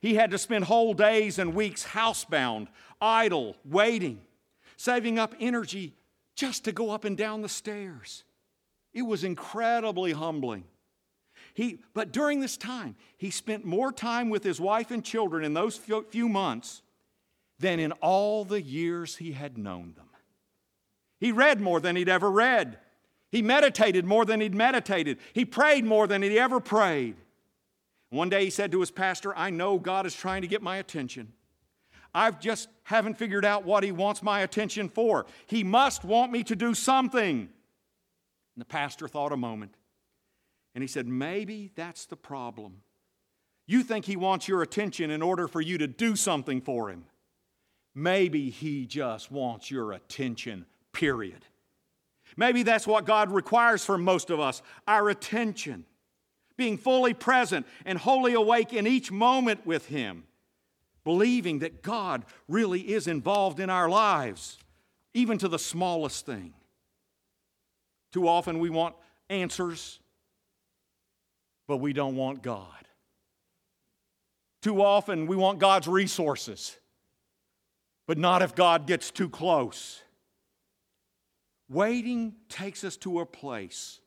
He 0.00 0.14
had 0.14 0.30
to 0.30 0.38
spend 0.38 0.64
whole 0.64 0.94
days 0.94 1.38
and 1.38 1.54
weeks 1.54 1.84
housebound, 1.84 2.68
idle, 3.00 3.56
waiting, 3.64 4.20
saving 4.76 5.18
up 5.18 5.34
energy 5.40 5.94
just 6.34 6.64
to 6.64 6.72
go 6.72 6.90
up 6.90 7.04
and 7.04 7.16
down 7.16 7.42
the 7.42 7.48
stairs. 7.48 8.24
It 8.92 9.02
was 9.02 9.24
incredibly 9.24 10.12
humbling. 10.12 10.64
He, 11.56 11.78
but 11.94 12.12
during 12.12 12.40
this 12.40 12.58
time, 12.58 12.96
he 13.16 13.30
spent 13.30 13.64
more 13.64 13.90
time 13.90 14.28
with 14.28 14.44
his 14.44 14.60
wife 14.60 14.90
and 14.90 15.02
children 15.02 15.42
in 15.42 15.54
those 15.54 15.80
few 16.10 16.28
months 16.28 16.82
than 17.58 17.80
in 17.80 17.92
all 17.92 18.44
the 18.44 18.60
years 18.60 19.16
he 19.16 19.32
had 19.32 19.56
known 19.56 19.94
them. 19.96 20.04
He 21.18 21.32
read 21.32 21.62
more 21.62 21.80
than 21.80 21.96
he'd 21.96 22.10
ever 22.10 22.30
read. 22.30 22.78
He 23.32 23.40
meditated 23.40 24.04
more 24.04 24.26
than 24.26 24.42
he'd 24.42 24.54
meditated. 24.54 25.16
He 25.32 25.46
prayed 25.46 25.86
more 25.86 26.06
than 26.06 26.20
he'd 26.20 26.36
ever 26.36 26.60
prayed. 26.60 27.16
One 28.10 28.28
day 28.28 28.44
he 28.44 28.50
said 28.50 28.70
to 28.72 28.80
his 28.80 28.90
pastor, 28.90 29.34
I 29.34 29.48
know 29.48 29.78
God 29.78 30.04
is 30.04 30.14
trying 30.14 30.42
to 30.42 30.48
get 30.48 30.60
my 30.60 30.76
attention. 30.76 31.32
I've 32.14 32.38
just 32.38 32.68
haven't 32.82 33.16
figured 33.16 33.46
out 33.46 33.64
what 33.64 33.82
he 33.82 33.92
wants 33.92 34.22
my 34.22 34.40
attention 34.40 34.90
for. 34.90 35.24
He 35.46 35.64
must 35.64 36.04
want 36.04 36.32
me 36.32 36.44
to 36.44 36.54
do 36.54 36.74
something. 36.74 37.38
And 37.38 37.48
the 38.58 38.66
pastor 38.66 39.08
thought 39.08 39.32
a 39.32 39.38
moment 39.38 39.72
and 40.76 40.82
he 40.82 40.86
said, 40.86 41.08
Maybe 41.08 41.70
that's 41.74 42.04
the 42.04 42.16
problem. 42.16 42.82
You 43.66 43.82
think 43.82 44.04
he 44.04 44.14
wants 44.14 44.46
your 44.46 44.60
attention 44.60 45.10
in 45.10 45.22
order 45.22 45.48
for 45.48 45.62
you 45.62 45.78
to 45.78 45.88
do 45.88 46.14
something 46.14 46.60
for 46.60 46.90
him. 46.90 47.06
Maybe 47.94 48.50
he 48.50 48.84
just 48.84 49.32
wants 49.32 49.70
your 49.70 49.92
attention, 49.92 50.66
period. 50.92 51.46
Maybe 52.36 52.62
that's 52.62 52.86
what 52.86 53.06
God 53.06 53.32
requires 53.32 53.86
from 53.86 54.04
most 54.04 54.28
of 54.28 54.38
us 54.38 54.60
our 54.86 55.08
attention, 55.08 55.86
being 56.58 56.76
fully 56.76 57.14
present 57.14 57.66
and 57.86 57.98
wholly 57.98 58.34
awake 58.34 58.74
in 58.74 58.86
each 58.86 59.10
moment 59.10 59.64
with 59.64 59.86
Him, 59.86 60.24
believing 61.04 61.60
that 61.60 61.82
God 61.82 62.26
really 62.48 62.92
is 62.92 63.06
involved 63.06 63.60
in 63.60 63.70
our 63.70 63.88
lives, 63.88 64.58
even 65.14 65.38
to 65.38 65.48
the 65.48 65.58
smallest 65.58 66.26
thing. 66.26 66.52
Too 68.12 68.28
often 68.28 68.58
we 68.58 68.68
want 68.68 68.94
answers, 69.30 70.00
but 71.66 71.78
we 71.78 71.92
don't 71.92 72.16
want 72.16 72.42
God. 72.42 72.68
Too 74.62 74.82
often 74.82 75.26
we 75.26 75.36
want 75.36 75.58
God's 75.58 75.88
resources, 75.88 76.76
but 78.06 78.18
not 78.18 78.42
if 78.42 78.54
God 78.54 78.86
gets 78.86 79.10
too 79.10 79.28
close. 79.28 80.02
Waiting 81.68 82.34
takes 82.48 82.84
us 82.84 82.96
to 82.98 83.20
a 83.20 83.26
place 83.26 84.00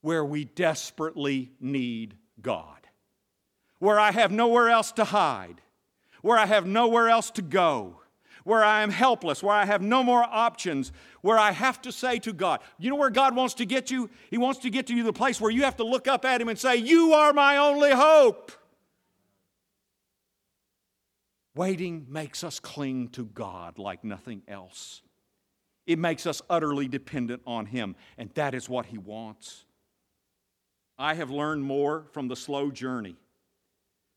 where 0.00 0.24
we 0.24 0.44
desperately 0.44 1.50
need 1.60 2.16
God, 2.40 2.86
where 3.78 3.98
I 3.98 4.12
have 4.12 4.30
nowhere 4.30 4.70
else 4.70 4.92
to 4.92 5.04
hide, 5.04 5.60
where 6.22 6.38
I 6.38 6.46
have 6.46 6.66
nowhere 6.66 7.08
else 7.08 7.30
to 7.32 7.42
go, 7.42 7.97
where 8.48 8.64
I 8.64 8.82
am 8.82 8.90
helpless, 8.90 9.42
where 9.42 9.54
I 9.54 9.66
have 9.66 9.82
no 9.82 10.02
more 10.02 10.22
options, 10.22 10.90
where 11.20 11.38
I 11.38 11.52
have 11.52 11.82
to 11.82 11.92
say 11.92 12.18
to 12.20 12.32
God, 12.32 12.60
you 12.78 12.88
know 12.88 12.96
where 12.96 13.10
God 13.10 13.36
wants 13.36 13.52
to 13.54 13.66
get 13.66 13.90
you? 13.90 14.08
He 14.30 14.38
wants 14.38 14.60
to 14.60 14.70
get 14.70 14.86
to 14.86 14.94
you 14.94 15.02
the 15.02 15.12
place 15.12 15.38
where 15.38 15.50
you 15.50 15.64
have 15.64 15.76
to 15.76 15.84
look 15.84 16.08
up 16.08 16.24
at 16.24 16.40
Him 16.40 16.48
and 16.48 16.58
say, 16.58 16.76
You 16.76 17.12
are 17.12 17.34
my 17.34 17.58
only 17.58 17.90
hope. 17.90 18.50
Waiting 21.54 22.06
makes 22.08 22.42
us 22.42 22.58
cling 22.58 23.08
to 23.08 23.26
God 23.26 23.78
like 23.78 24.02
nothing 24.02 24.42
else. 24.48 25.02
It 25.86 25.98
makes 25.98 26.26
us 26.26 26.40
utterly 26.48 26.88
dependent 26.88 27.42
on 27.46 27.66
Him, 27.66 27.96
and 28.16 28.30
that 28.30 28.54
is 28.54 28.66
what 28.66 28.86
He 28.86 28.96
wants. 28.96 29.66
I 30.98 31.14
have 31.14 31.30
learned 31.30 31.64
more 31.64 32.06
from 32.12 32.28
the 32.28 32.36
slow 32.36 32.70
journey 32.70 33.16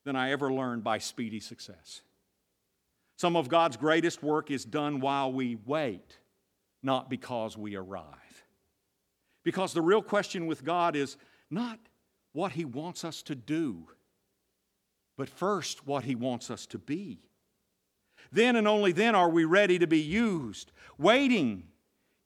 than 0.05 0.15
I 0.15 0.31
ever 0.31 0.53
learned 0.53 0.85
by 0.85 0.99
speedy 0.99 1.41
success. 1.41 2.01
Some 3.21 3.35
of 3.35 3.49
God's 3.49 3.77
greatest 3.77 4.23
work 4.23 4.49
is 4.49 4.65
done 4.65 4.99
while 4.99 5.31
we 5.31 5.55
wait, 5.67 6.17
not 6.81 7.07
because 7.07 7.55
we 7.55 7.75
arrive. 7.75 8.15
Because 9.43 9.73
the 9.73 9.81
real 9.83 10.01
question 10.01 10.47
with 10.47 10.65
God 10.65 10.95
is 10.95 11.17
not 11.51 11.77
what 12.33 12.53
He 12.53 12.65
wants 12.65 13.05
us 13.05 13.21
to 13.21 13.35
do, 13.35 13.87
but 15.19 15.29
first 15.29 15.85
what 15.85 16.03
He 16.03 16.15
wants 16.15 16.49
us 16.49 16.65
to 16.65 16.79
be. 16.79 17.19
Then 18.31 18.55
and 18.55 18.67
only 18.67 18.91
then 18.91 19.13
are 19.13 19.29
we 19.29 19.45
ready 19.45 19.77
to 19.77 19.85
be 19.85 20.01
used. 20.01 20.71
Waiting 20.97 21.65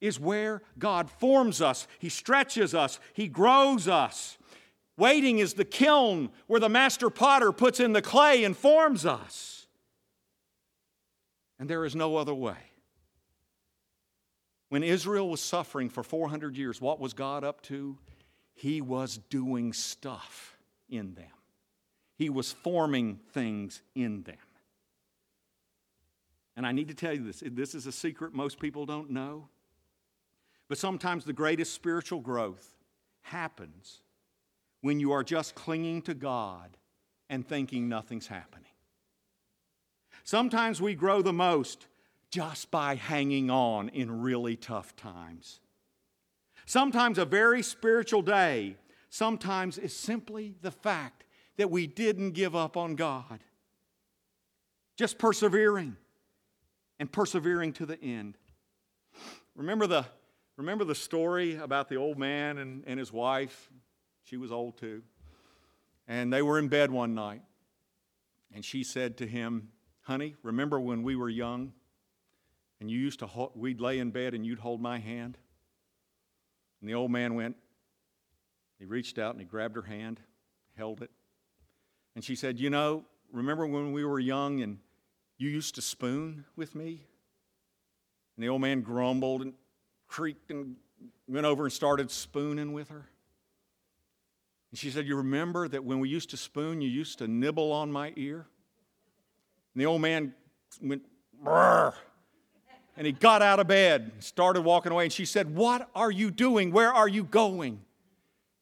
is 0.00 0.18
where 0.18 0.62
God 0.78 1.10
forms 1.10 1.60
us, 1.60 1.86
He 1.98 2.08
stretches 2.08 2.74
us, 2.74 3.00
He 3.12 3.28
grows 3.28 3.86
us. 3.86 4.38
Waiting 4.96 5.40
is 5.40 5.52
the 5.52 5.66
kiln 5.66 6.30
where 6.46 6.58
the 6.58 6.70
master 6.70 7.10
potter 7.10 7.52
puts 7.52 7.80
in 7.80 7.92
the 7.92 8.00
clay 8.00 8.44
and 8.44 8.56
forms 8.56 9.04
us. 9.04 9.55
And 11.58 11.68
there 11.70 11.84
is 11.84 11.96
no 11.96 12.16
other 12.16 12.34
way. 12.34 12.56
When 14.68 14.82
Israel 14.82 15.28
was 15.28 15.40
suffering 15.40 15.88
for 15.88 16.02
400 16.02 16.56
years, 16.56 16.80
what 16.80 17.00
was 17.00 17.14
God 17.14 17.44
up 17.44 17.62
to? 17.62 17.98
He 18.54 18.80
was 18.80 19.18
doing 19.30 19.72
stuff 19.72 20.56
in 20.88 21.14
them, 21.14 21.26
He 22.16 22.30
was 22.30 22.52
forming 22.52 23.20
things 23.32 23.82
in 23.94 24.22
them. 24.22 24.36
And 26.56 26.66
I 26.66 26.72
need 26.72 26.88
to 26.88 26.94
tell 26.94 27.12
you 27.12 27.24
this 27.24 27.42
this 27.44 27.74
is 27.74 27.86
a 27.86 27.92
secret 27.92 28.32
most 28.32 28.58
people 28.58 28.86
don't 28.86 29.10
know. 29.10 29.48
But 30.68 30.78
sometimes 30.78 31.24
the 31.24 31.32
greatest 31.32 31.74
spiritual 31.74 32.20
growth 32.20 32.76
happens 33.22 34.00
when 34.80 35.00
you 35.00 35.12
are 35.12 35.22
just 35.22 35.54
clinging 35.54 36.02
to 36.02 36.14
God 36.14 36.76
and 37.28 37.46
thinking 37.46 37.88
nothing's 37.88 38.26
happening. 38.26 38.70
Sometimes 40.26 40.82
we 40.82 40.96
grow 40.96 41.22
the 41.22 41.32
most 41.32 41.86
just 42.30 42.72
by 42.72 42.96
hanging 42.96 43.48
on 43.48 43.88
in 43.90 44.22
really 44.22 44.56
tough 44.56 44.96
times. 44.96 45.60
Sometimes 46.64 47.16
a 47.16 47.24
very 47.24 47.62
spiritual 47.62 48.22
day, 48.22 48.76
sometimes 49.08 49.78
is 49.78 49.94
simply 49.94 50.56
the 50.62 50.72
fact 50.72 51.22
that 51.58 51.70
we 51.70 51.86
didn't 51.86 52.32
give 52.32 52.56
up 52.56 52.76
on 52.76 52.96
God. 52.96 53.38
Just 54.96 55.16
persevering 55.16 55.96
and 56.98 57.12
persevering 57.12 57.72
to 57.74 57.86
the 57.86 58.02
end. 58.02 58.36
Remember 59.54 59.86
the, 59.86 60.06
remember 60.56 60.82
the 60.82 60.96
story 60.96 61.54
about 61.54 61.88
the 61.88 61.94
old 61.94 62.18
man 62.18 62.58
and, 62.58 62.82
and 62.88 62.98
his 62.98 63.12
wife? 63.12 63.70
She 64.24 64.36
was 64.36 64.50
old 64.50 64.76
too. 64.76 65.02
And 66.08 66.32
they 66.32 66.42
were 66.42 66.58
in 66.58 66.66
bed 66.66 66.90
one 66.90 67.14
night. 67.14 67.42
And 68.52 68.64
she 68.64 68.82
said 68.82 69.18
to 69.18 69.26
him, 69.26 69.68
Honey, 70.06 70.36
remember 70.44 70.78
when 70.78 71.02
we 71.02 71.16
were 71.16 71.28
young 71.28 71.72
and 72.80 72.88
you 72.88 72.96
used 72.96 73.18
to, 73.18 73.26
hold, 73.26 73.50
we'd 73.56 73.80
lay 73.80 73.98
in 73.98 74.12
bed 74.12 74.34
and 74.34 74.46
you'd 74.46 74.60
hold 74.60 74.80
my 74.80 75.00
hand? 75.00 75.36
And 76.80 76.88
the 76.88 76.94
old 76.94 77.10
man 77.10 77.34
went, 77.34 77.56
he 78.78 78.84
reached 78.84 79.18
out 79.18 79.32
and 79.32 79.40
he 79.40 79.44
grabbed 79.44 79.74
her 79.74 79.82
hand, 79.82 80.20
held 80.76 81.02
it. 81.02 81.10
And 82.14 82.22
she 82.22 82.36
said, 82.36 82.60
You 82.60 82.70
know, 82.70 83.04
remember 83.32 83.66
when 83.66 83.90
we 83.90 84.04
were 84.04 84.20
young 84.20 84.62
and 84.62 84.78
you 85.38 85.48
used 85.48 85.74
to 85.74 85.82
spoon 85.82 86.44
with 86.54 86.76
me? 86.76 87.02
And 88.36 88.44
the 88.44 88.48
old 88.48 88.60
man 88.60 88.82
grumbled 88.82 89.42
and 89.42 89.54
creaked 90.06 90.52
and 90.52 90.76
went 91.26 91.46
over 91.46 91.64
and 91.64 91.72
started 91.72 92.12
spooning 92.12 92.72
with 92.72 92.90
her. 92.90 93.08
And 94.70 94.78
she 94.78 94.90
said, 94.90 95.04
You 95.04 95.16
remember 95.16 95.66
that 95.66 95.84
when 95.84 95.98
we 95.98 96.08
used 96.08 96.30
to 96.30 96.36
spoon, 96.36 96.80
you 96.80 96.88
used 96.88 97.18
to 97.18 97.26
nibble 97.26 97.72
on 97.72 97.90
my 97.90 98.12
ear? 98.14 98.46
And 99.76 99.82
the 99.82 99.86
old 99.86 100.00
man 100.00 100.32
went, 100.80 101.02
Brr. 101.42 101.92
And 102.96 103.06
he 103.06 103.12
got 103.12 103.42
out 103.42 103.60
of 103.60 103.66
bed 103.66 104.10
and 104.14 104.24
started 104.24 104.62
walking 104.62 104.90
away. 104.90 105.04
And 105.04 105.12
she 105.12 105.26
said, 105.26 105.54
What 105.54 105.90
are 105.94 106.10
you 106.10 106.30
doing? 106.30 106.72
Where 106.72 106.90
are 106.90 107.06
you 107.06 107.24
going? 107.24 107.82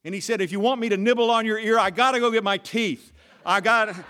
And 0.03 0.13
he 0.13 0.19
said, 0.19 0.41
If 0.41 0.51
you 0.51 0.59
want 0.59 0.81
me 0.81 0.89
to 0.89 0.97
nibble 0.97 1.31
on 1.31 1.45
your 1.45 1.57
ear, 1.57 1.79
I 1.79 1.89
got 1.89 2.11
to 2.11 2.19
go 2.19 2.31
get 2.31 2.43
my 2.43 2.57
teeth. 2.57 3.13
I 3.45 3.61
got 3.61 3.95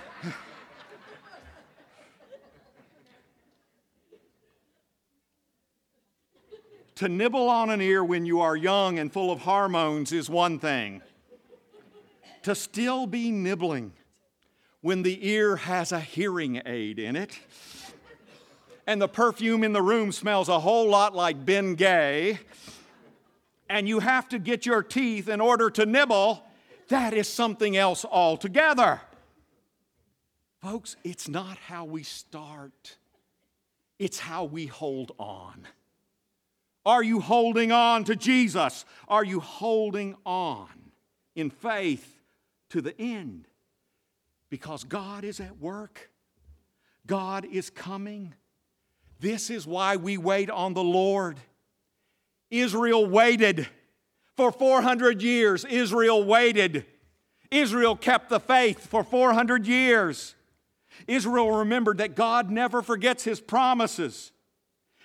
To 6.96 7.08
nibble 7.08 7.48
on 7.48 7.70
an 7.70 7.82
ear 7.82 8.04
when 8.04 8.26
you 8.26 8.42
are 8.42 8.56
young 8.56 8.98
and 8.98 9.14
full 9.14 9.32
of 9.32 9.42
hormones 9.42 10.12
is 10.12 10.28
one 10.28 10.58
thing. 10.58 11.04
To 12.42 12.56
still 12.56 13.06
be 13.06 13.30
nibbling 13.30 13.94
when 14.86 15.02
the 15.02 15.28
ear 15.28 15.56
has 15.56 15.92
a 15.92 16.00
hearing 16.00 16.62
aid 16.64 17.00
in 17.00 17.16
it 17.16 17.40
and 18.86 19.02
the 19.02 19.08
perfume 19.08 19.64
in 19.64 19.74
the 19.74 19.82
room 19.82 20.12
smells 20.12 20.48
a 20.48 20.60
whole 20.60 20.88
lot 20.88 21.16
like 21.16 21.44
Ben 21.44 21.74
Gay, 21.74 22.38
and 23.68 23.90
you 23.90 24.00
have 24.00 24.30
to 24.30 24.38
get 24.38 24.64
your 24.64 24.84
teeth 24.84 25.28
in 25.28 25.42
order 25.42 25.72
to 25.72 25.88
nibble, 25.88 26.44
that 26.90 27.16
is 27.16 27.28
something 27.28 27.76
else 27.76 28.06
altogether. 28.06 29.02
Folks, 30.62 30.98
it's 31.04 31.28
not 31.28 31.58
how 31.58 31.86
we 31.86 32.04
start, 32.04 32.98
it's 33.98 34.20
how 34.20 34.44
we 34.44 34.68
hold 34.68 35.14
on. 35.18 35.68
Are 36.86 37.02
you 37.02 37.22
holding 37.22 37.72
on 37.72 38.04
to 38.04 38.16
Jesus? 38.16 38.86
Are 39.08 39.26
you 39.26 39.40
holding 39.40 40.16
on 40.28 40.70
in 41.36 41.50
faith 41.50 42.22
to 42.70 42.82
the 42.82 42.96
end? 43.02 43.48
Because 44.56 44.86
God 44.86 45.26
is 45.26 45.42
at 45.42 45.60
work, 45.60 46.10
God 47.06 47.46
is 47.52 47.70
coming. 47.70 48.34
This 49.20 49.50
is 49.50 49.68
why 49.68 49.98
we 49.98 50.18
wait 50.18 50.50
on 50.50 50.74
the 50.74 50.82
Lord. 50.82 51.42
Israel 52.50 53.06
waited 53.06 53.68
for 54.38 54.54
400 54.54 55.22
years. 55.22 55.66
Israel 55.66 56.24
waited. 56.24 56.86
Israel 57.52 57.98
kept 57.98 58.30
the 58.30 58.40
faith 58.40 58.88
for 58.88 59.04
400 59.04 59.68
years. 59.68 60.36
Israel 61.06 61.52
remembered 61.52 61.98
that 61.98 62.16
God 62.16 62.50
never 62.50 62.82
forgets 62.82 63.26
his 63.26 63.42
promises. 63.42 64.32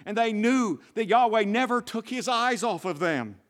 And 0.06 0.16
they 0.16 0.32
knew 0.32 0.78
that 0.94 1.06
Yahweh 1.06 1.42
never 1.42 1.82
took 1.82 2.08
his 2.08 2.28
eyes 2.28 2.62
off 2.62 2.84
of 2.84 3.00
them. 3.00 3.40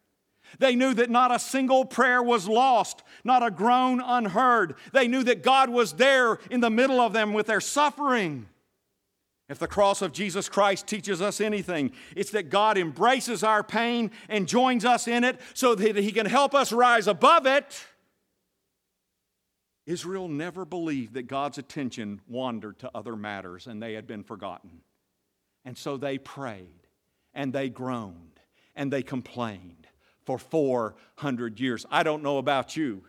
They 0.58 0.74
knew 0.74 0.94
that 0.94 1.10
not 1.10 1.34
a 1.34 1.38
single 1.38 1.84
prayer 1.84 2.22
was 2.22 2.48
lost, 2.48 3.02
not 3.24 3.46
a 3.46 3.50
groan 3.50 4.00
unheard. 4.00 4.74
They 4.92 5.08
knew 5.08 5.22
that 5.24 5.42
God 5.42 5.70
was 5.70 5.94
there 5.94 6.38
in 6.50 6.60
the 6.60 6.70
middle 6.70 7.00
of 7.00 7.12
them 7.12 7.32
with 7.32 7.46
their 7.46 7.60
suffering. 7.60 8.48
If 9.48 9.58
the 9.58 9.66
cross 9.66 10.00
of 10.00 10.12
Jesus 10.12 10.48
Christ 10.48 10.86
teaches 10.86 11.20
us 11.20 11.40
anything, 11.40 11.90
it's 12.14 12.30
that 12.30 12.50
God 12.50 12.78
embraces 12.78 13.42
our 13.42 13.64
pain 13.64 14.12
and 14.28 14.46
joins 14.46 14.84
us 14.84 15.08
in 15.08 15.24
it 15.24 15.40
so 15.54 15.74
that 15.74 15.96
He 15.96 16.12
can 16.12 16.26
help 16.26 16.54
us 16.54 16.72
rise 16.72 17.08
above 17.08 17.46
it. 17.46 17.84
Israel 19.86 20.28
never 20.28 20.64
believed 20.64 21.14
that 21.14 21.26
God's 21.26 21.58
attention 21.58 22.20
wandered 22.28 22.78
to 22.78 22.90
other 22.94 23.16
matters 23.16 23.66
and 23.66 23.82
they 23.82 23.94
had 23.94 24.06
been 24.06 24.22
forgotten. 24.22 24.82
And 25.64 25.76
so 25.76 25.96
they 25.96 26.16
prayed 26.16 26.86
and 27.34 27.52
they 27.52 27.68
groaned 27.68 28.38
and 28.76 28.92
they 28.92 29.02
complained 29.02 29.79
for 30.30 30.38
400 30.38 31.58
years. 31.58 31.84
I 31.90 32.04
don't 32.04 32.22
know 32.22 32.38
about 32.38 32.76
you, 32.76 33.02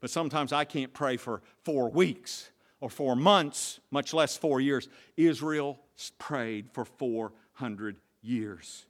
but 0.00 0.08
sometimes 0.08 0.50
I 0.50 0.64
can't 0.64 0.94
pray 0.94 1.18
for 1.18 1.42
four 1.62 1.90
weeks 1.90 2.50
or 2.80 2.88
four 2.88 3.14
months, 3.14 3.80
much 3.90 4.14
less 4.14 4.38
four 4.38 4.62
years. 4.62 4.88
Israel 5.18 5.78
prayed 6.18 6.70
for 6.72 6.86
400 6.86 7.98
years. 8.22 8.86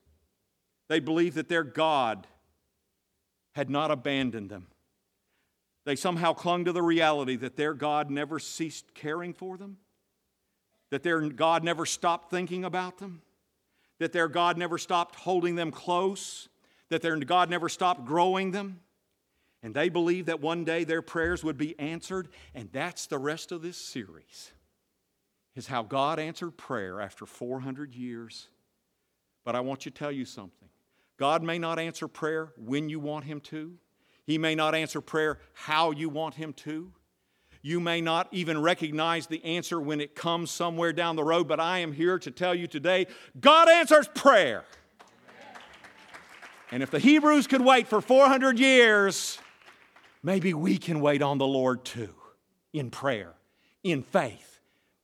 They 0.88 1.00
believed 1.00 1.34
that 1.34 1.48
their 1.48 1.64
God 1.64 2.28
had 3.56 3.70
not 3.70 3.90
abandoned 3.90 4.50
them. 4.50 4.68
They 5.84 5.96
somehow 5.96 6.32
clung 6.32 6.64
to 6.66 6.72
the 6.72 6.82
reality 6.82 7.34
that 7.36 7.56
their 7.56 7.74
God 7.74 8.08
never 8.08 8.38
ceased 8.38 8.94
caring 8.94 9.32
for 9.34 9.56
them, 9.56 9.78
that 10.90 11.02
their 11.02 11.20
God 11.28 11.64
never 11.64 11.84
stopped 11.86 12.30
thinking 12.30 12.64
about 12.64 12.98
them, 12.98 13.22
that 13.98 14.12
their 14.12 14.28
God 14.28 14.58
never 14.58 14.78
stopped 14.78 15.16
holding 15.16 15.56
them 15.56 15.72
close, 15.72 16.48
that 16.90 17.02
their 17.02 17.16
God 17.16 17.50
never 17.50 17.68
stopped 17.68 18.04
growing 18.04 18.50
them. 18.50 18.80
And 19.62 19.74
they 19.74 19.88
believed 19.88 20.26
that 20.26 20.40
one 20.40 20.64
day 20.64 20.84
their 20.84 21.00
prayers 21.00 21.42
would 21.42 21.56
be 21.56 21.78
answered, 21.78 22.28
and 22.54 22.68
that's 22.70 23.06
the 23.06 23.18
rest 23.18 23.50
of 23.50 23.62
this 23.62 23.78
series. 23.78 24.52
Is 25.56 25.66
how 25.68 25.82
God 25.82 26.18
answered 26.18 26.56
prayer 26.56 27.00
after 27.00 27.24
400 27.24 27.94
years. 27.94 28.48
But 29.44 29.54
I 29.54 29.60
want 29.60 29.86
you 29.86 29.90
to 29.90 29.98
tell 29.98 30.12
you 30.12 30.24
something. 30.24 30.68
God 31.16 31.42
may 31.42 31.58
not 31.58 31.78
answer 31.78 32.08
prayer 32.08 32.52
when 32.58 32.88
you 32.88 32.98
want 32.98 33.24
Him 33.24 33.40
to. 33.42 33.74
He 34.26 34.36
may 34.36 34.54
not 34.54 34.74
answer 34.74 35.00
prayer 35.00 35.38
how 35.52 35.92
you 35.92 36.08
want 36.08 36.34
Him 36.34 36.52
to. 36.54 36.92
You 37.62 37.80
may 37.80 38.02
not 38.02 38.28
even 38.30 38.60
recognize 38.60 39.26
the 39.26 39.42
answer 39.44 39.80
when 39.80 40.00
it 40.00 40.14
comes 40.14 40.50
somewhere 40.50 40.92
down 40.92 41.16
the 41.16 41.24
road, 41.24 41.48
but 41.48 41.60
I 41.60 41.78
am 41.78 41.92
here 41.92 42.18
to 42.18 42.30
tell 42.30 42.54
you 42.54 42.66
today 42.66 43.06
God 43.40 43.70
answers 43.70 44.08
prayer. 44.08 44.64
And 46.74 46.82
if 46.82 46.90
the 46.90 46.98
Hebrews 46.98 47.46
could 47.46 47.60
wait 47.60 47.86
for 47.86 48.00
400 48.00 48.58
years, 48.58 49.38
maybe 50.24 50.52
we 50.54 50.76
can 50.76 51.00
wait 51.00 51.22
on 51.22 51.38
the 51.38 51.46
Lord 51.46 51.84
too 51.84 52.12
in 52.72 52.90
prayer, 52.90 53.34
in 53.84 54.02
faith. 54.02 54.58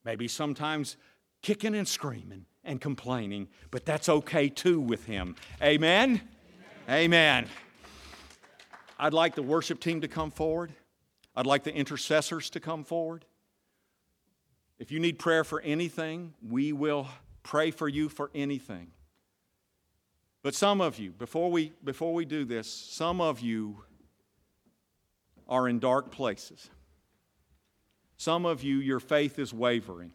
Maybe 0.04 0.26
sometimes 0.26 0.96
kicking 1.42 1.76
and 1.76 1.86
screaming 1.86 2.46
and 2.64 2.80
complaining, 2.80 3.46
but 3.70 3.86
that's 3.86 4.08
okay 4.08 4.48
too 4.48 4.80
with 4.80 5.04
Him. 5.06 5.36
Amen? 5.62 6.20
Amen. 6.88 7.04
Amen. 7.04 7.48
I'd 8.98 9.14
like 9.14 9.36
the 9.36 9.42
worship 9.42 9.78
team 9.78 10.00
to 10.00 10.08
come 10.08 10.32
forward. 10.32 10.72
I'd 11.36 11.46
like 11.46 11.62
the 11.62 11.72
intercessors 11.72 12.50
to 12.50 12.58
come 12.58 12.82
forward. 12.82 13.24
If 14.80 14.90
you 14.90 14.98
need 14.98 15.20
prayer 15.20 15.44
for 15.44 15.60
anything, 15.60 16.34
we 16.42 16.72
will 16.72 17.06
pray 17.44 17.70
for 17.70 17.86
you 17.86 18.08
for 18.08 18.32
anything. 18.34 18.90
But 20.42 20.54
some 20.54 20.80
of 20.80 20.98
you, 20.98 21.10
before 21.12 21.50
we, 21.50 21.72
before 21.84 22.14
we 22.14 22.24
do 22.24 22.44
this, 22.44 22.70
some 22.70 23.20
of 23.20 23.40
you 23.40 23.84
are 25.48 25.68
in 25.68 25.78
dark 25.78 26.10
places. 26.10 26.70
Some 28.16 28.46
of 28.46 28.62
you, 28.62 28.76
your 28.76 29.00
faith 29.00 29.38
is 29.38 29.52
wavering. 29.52 30.12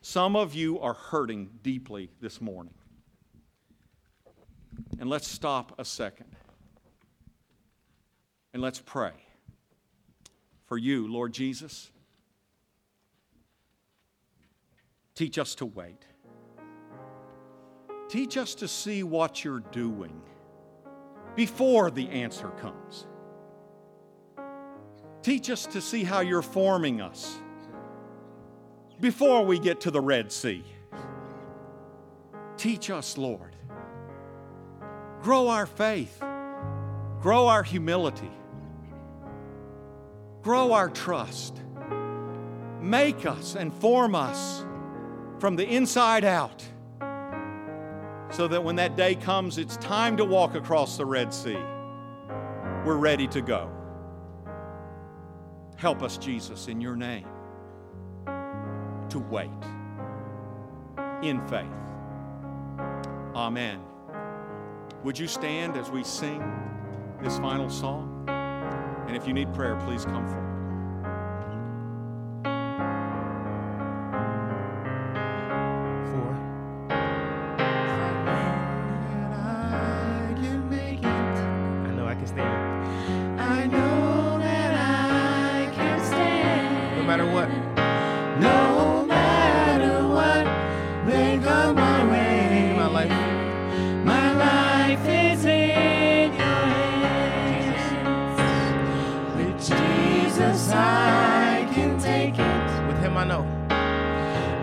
Some 0.00 0.34
of 0.34 0.54
you 0.54 0.80
are 0.80 0.94
hurting 0.94 1.50
deeply 1.62 2.10
this 2.20 2.40
morning. 2.40 2.74
And 4.98 5.08
let's 5.08 5.28
stop 5.28 5.78
a 5.78 5.84
second 5.84 6.34
and 8.52 8.62
let's 8.62 8.80
pray 8.80 9.12
for 10.66 10.76
you, 10.76 11.06
Lord 11.06 11.32
Jesus. 11.32 11.90
Teach 15.14 15.38
us 15.38 15.54
to 15.56 15.66
wait. 15.66 16.04
Teach 18.12 18.36
us 18.36 18.54
to 18.56 18.68
see 18.68 19.02
what 19.02 19.42
you're 19.42 19.64
doing 19.72 20.20
before 21.34 21.90
the 21.90 22.10
answer 22.10 22.48
comes. 22.60 23.06
Teach 25.22 25.48
us 25.48 25.64
to 25.68 25.80
see 25.80 26.04
how 26.04 26.20
you're 26.20 26.42
forming 26.42 27.00
us 27.00 27.38
before 29.00 29.46
we 29.46 29.58
get 29.58 29.80
to 29.80 29.90
the 29.90 30.02
Red 30.02 30.30
Sea. 30.30 30.62
Teach 32.58 32.90
us, 32.90 33.16
Lord. 33.16 33.56
Grow 35.22 35.48
our 35.48 35.64
faith, 35.64 36.22
grow 37.22 37.46
our 37.46 37.62
humility, 37.62 38.30
grow 40.42 40.74
our 40.74 40.90
trust. 40.90 41.62
Make 42.78 43.24
us 43.24 43.56
and 43.56 43.72
form 43.72 44.14
us 44.14 44.66
from 45.38 45.56
the 45.56 45.64
inside 45.64 46.26
out 46.26 46.62
so 48.32 48.48
that 48.48 48.64
when 48.64 48.76
that 48.76 48.96
day 48.96 49.14
comes, 49.14 49.58
it's 49.58 49.76
time 49.76 50.16
to 50.16 50.24
walk 50.24 50.54
across 50.54 50.96
the 50.96 51.04
Red 51.04 51.32
Sea. 51.32 51.58
We're 52.84 52.96
ready 52.96 53.28
to 53.28 53.42
go. 53.42 53.70
Help 55.76 56.02
us, 56.02 56.16
Jesus, 56.16 56.68
in 56.68 56.80
your 56.80 56.96
name, 56.96 57.26
to 58.24 59.18
wait 59.18 59.50
in 61.22 61.46
faith. 61.46 61.66
Amen. 63.34 63.80
Would 65.04 65.18
you 65.18 65.26
stand 65.26 65.76
as 65.76 65.90
we 65.90 66.02
sing 66.02 66.42
this 67.22 67.38
final 67.38 67.68
song? 67.68 68.24
And 68.28 69.16
if 69.16 69.26
you 69.26 69.32
need 69.32 69.52
prayer, 69.52 69.76
please 69.76 70.04
come 70.04 70.26
forward. 70.26 70.51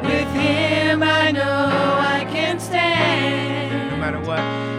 With 0.04 0.28
Him 0.34 1.04
I 1.04 1.32
know 1.32 1.42
I 1.42 2.26
can 2.32 2.60
stand. 2.60 3.92
No 3.92 3.98
matter 3.98 4.20
what. 4.20 4.79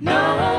No. 0.00 0.49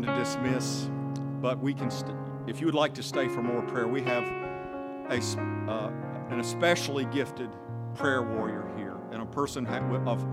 Going 0.00 0.16
to 0.16 0.24
dismiss, 0.24 0.88
but 1.40 1.58
we 1.58 1.74
can, 1.74 1.90
st- 1.90 2.14
if 2.46 2.60
you 2.60 2.66
would 2.66 2.74
like 2.74 2.94
to 2.94 3.02
stay 3.02 3.28
for 3.28 3.42
more 3.42 3.62
prayer, 3.62 3.88
we 3.88 4.02
have 4.02 4.24
a, 5.10 5.18
uh, 5.68 5.90
an 6.30 6.40
especially 6.40 7.04
gifted 7.06 7.50
prayer 7.94 8.22
warrior 8.22 8.70
here 8.76 8.96
and 9.10 9.22
a 9.22 9.26
person 9.26 9.66
of 9.66 10.24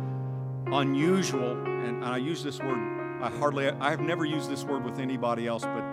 unusual, 0.67 1.53
and 1.65 2.03
I 2.05 2.17
use 2.17 2.43
this 2.43 2.59
word, 2.59 2.77
I 3.21 3.29
hardly, 3.39 3.69
I 3.69 3.89
have 3.89 4.01
never 4.01 4.25
used 4.25 4.49
this 4.49 4.63
word 4.63 4.83
with 4.83 4.99
anybody 4.99 5.47
else 5.47 5.63
but 5.63 5.83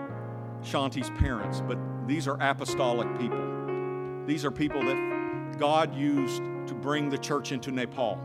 Shanti's 0.61 1.09
parents, 1.11 1.61
but 1.67 1.79
these 2.07 2.27
are 2.27 2.37
apostolic 2.41 3.07
people. 3.17 4.23
These 4.27 4.45
are 4.45 4.51
people 4.51 4.83
that 4.83 5.57
God 5.57 5.95
used 5.95 6.43
to 6.67 6.73
bring 6.75 7.09
the 7.09 7.17
church 7.17 7.51
into 7.51 7.71
Nepal. 7.71 8.19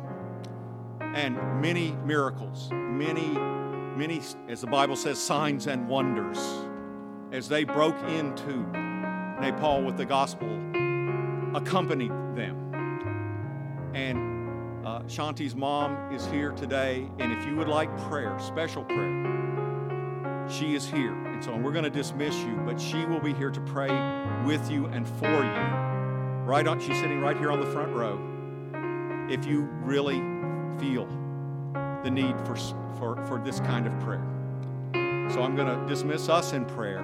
And 1.00 1.36
many 1.60 1.92
miracles, 2.04 2.70
many 2.72 3.57
many, 3.98 4.22
as 4.48 4.60
the 4.60 4.66
Bible 4.68 4.94
says, 4.94 5.20
signs 5.20 5.66
and 5.66 5.88
wonders 5.88 6.38
as 7.32 7.48
they 7.48 7.64
broke 7.64 8.00
into 8.04 8.56
Nepal 9.40 9.82
with 9.82 9.96
the 9.96 10.04
gospel 10.04 10.48
accompanied 11.54 12.12
them. 12.36 13.90
And 13.94 14.86
uh, 14.86 15.00
Shanti's 15.02 15.56
mom 15.56 16.12
is 16.12 16.24
here 16.26 16.52
today, 16.52 17.08
and 17.18 17.32
if 17.32 17.44
you 17.44 17.56
would 17.56 17.68
like 17.68 17.94
prayer, 18.08 18.38
special 18.38 18.84
prayer, 18.84 20.46
she 20.48 20.74
is 20.76 20.88
here. 20.88 21.14
And 21.26 21.42
so 21.42 21.56
we're 21.56 21.72
going 21.72 21.84
to 21.84 21.90
dismiss 21.90 22.36
you, 22.36 22.56
but 22.64 22.80
she 22.80 23.04
will 23.04 23.20
be 23.20 23.34
here 23.34 23.50
to 23.50 23.60
pray 23.62 23.90
with 24.44 24.70
you 24.70 24.86
and 24.86 25.08
for 25.08 25.26
you. 25.26 25.66
Right 26.46 26.66
on, 26.66 26.78
she's 26.78 26.96
sitting 26.96 27.20
right 27.20 27.36
here 27.36 27.50
on 27.50 27.60
the 27.60 27.66
front 27.66 27.92
row. 27.92 28.18
If 29.28 29.44
you 29.44 29.62
really 29.82 30.22
feel 30.78 31.06
the 32.04 32.10
need 32.10 32.34
for, 32.46 32.56
for, 32.98 33.24
for 33.26 33.40
this 33.44 33.60
kind 33.60 33.86
of 33.86 33.98
prayer. 34.00 34.24
So 35.32 35.42
I'm 35.42 35.54
going 35.54 35.68
to 35.68 35.86
dismiss 35.86 36.28
us 36.28 36.52
in 36.52 36.64
prayer, 36.64 37.02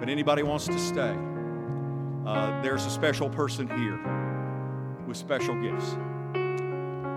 but 0.00 0.08
anybody 0.08 0.42
wants 0.42 0.66
to 0.66 0.78
stay, 0.78 1.16
uh, 2.26 2.62
there's 2.62 2.86
a 2.86 2.90
special 2.90 3.28
person 3.28 3.68
here 3.78 3.98
with 5.06 5.16
special 5.16 5.60
gifts. 5.60 5.96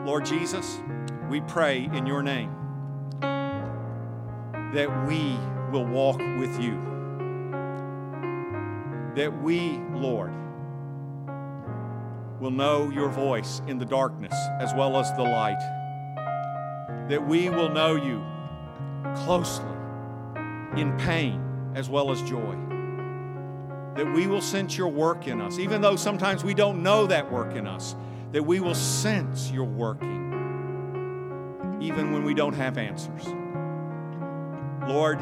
Lord 0.05 0.25
Jesus, 0.25 0.79
we 1.29 1.41
pray 1.41 1.89
in 1.93 2.05
your 2.05 2.21
name 2.21 2.51
that 3.21 5.07
we 5.07 5.37
will 5.71 5.85
walk 5.85 6.19
with 6.37 6.59
you. 6.61 6.73
That 9.15 9.31
we, 9.41 9.79
Lord, 9.93 10.33
will 12.41 12.51
know 12.51 12.89
your 12.89 13.09
voice 13.09 13.61
in 13.67 13.77
the 13.77 13.85
darkness 13.85 14.35
as 14.59 14.73
well 14.73 14.97
as 14.97 15.11
the 15.13 15.23
light 15.23 15.61
that 17.09 17.25
we 17.27 17.49
will 17.49 17.69
know 17.69 17.95
you 17.95 18.23
closely 19.23 19.65
in 20.75 20.95
pain 20.97 21.41
as 21.75 21.89
well 21.89 22.11
as 22.11 22.21
joy. 22.23 22.55
That 23.95 24.11
we 24.13 24.27
will 24.27 24.41
sense 24.41 24.77
your 24.77 24.89
work 24.89 25.27
in 25.27 25.39
us, 25.41 25.59
even 25.59 25.81
though 25.81 25.95
sometimes 25.95 26.43
we 26.43 26.53
don't 26.53 26.83
know 26.83 27.07
that 27.07 27.31
work 27.31 27.55
in 27.55 27.67
us, 27.67 27.95
that 28.31 28.43
we 28.43 28.59
will 28.59 28.75
sense 28.75 29.51
your 29.51 29.65
working, 29.65 30.09
even 31.81 32.11
when 32.11 32.23
we 32.23 32.33
don't 32.33 32.55
have 32.55 32.77
answers. 32.77 33.25
Lord, 34.87 35.19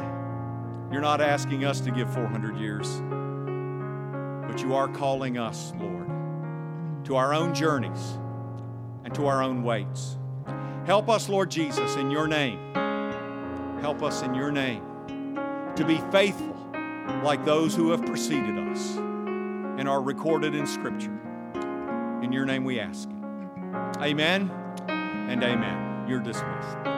you're 0.92 1.02
not 1.02 1.22
asking 1.22 1.66
us 1.66 1.82
to 1.82 1.92
give 1.92 2.12
400 2.14 2.58
years, 2.58 3.02
but 4.48 4.62
you 4.62 4.74
are 4.74 4.88
calling 4.88 5.38
us, 5.38 5.74
Lord, 5.80 6.08
to 7.06 7.16
our 7.16 7.34
own 7.34 7.54
journeys 7.54 8.18
and 9.04 9.14
to 9.16 9.28
our 9.28 9.44
own 9.44 9.64
waits. 9.64 10.18
Help 10.86 11.08
us, 11.10 11.30
Lord 11.30 11.50
Jesus, 11.50 11.96
in 11.96 12.12
your 12.12 12.28
name. 12.28 12.74
Help 13.80 14.04
us 14.04 14.22
in 14.22 14.34
your 14.34 14.52
name 14.52 14.84
to 15.76 15.86
be 15.86 15.98
faithful 16.12 16.56
like 17.24 17.44
those 17.46 17.76
who 17.76 17.92
have 17.92 18.06
preceded 18.06 18.58
us 18.58 18.98
and 18.98 19.88
are 19.88 20.02
recorded 20.02 20.54
in 20.54 20.68
Scripture. 20.68 21.20
In 22.22 22.32
your 22.32 22.46
name 22.46 22.64
we 22.66 22.80
ask. 22.80 23.10
Amen 24.02 24.52
and 24.88 25.42
amen. 25.42 26.06
You're 26.08 26.20
dismissed. 26.20 26.93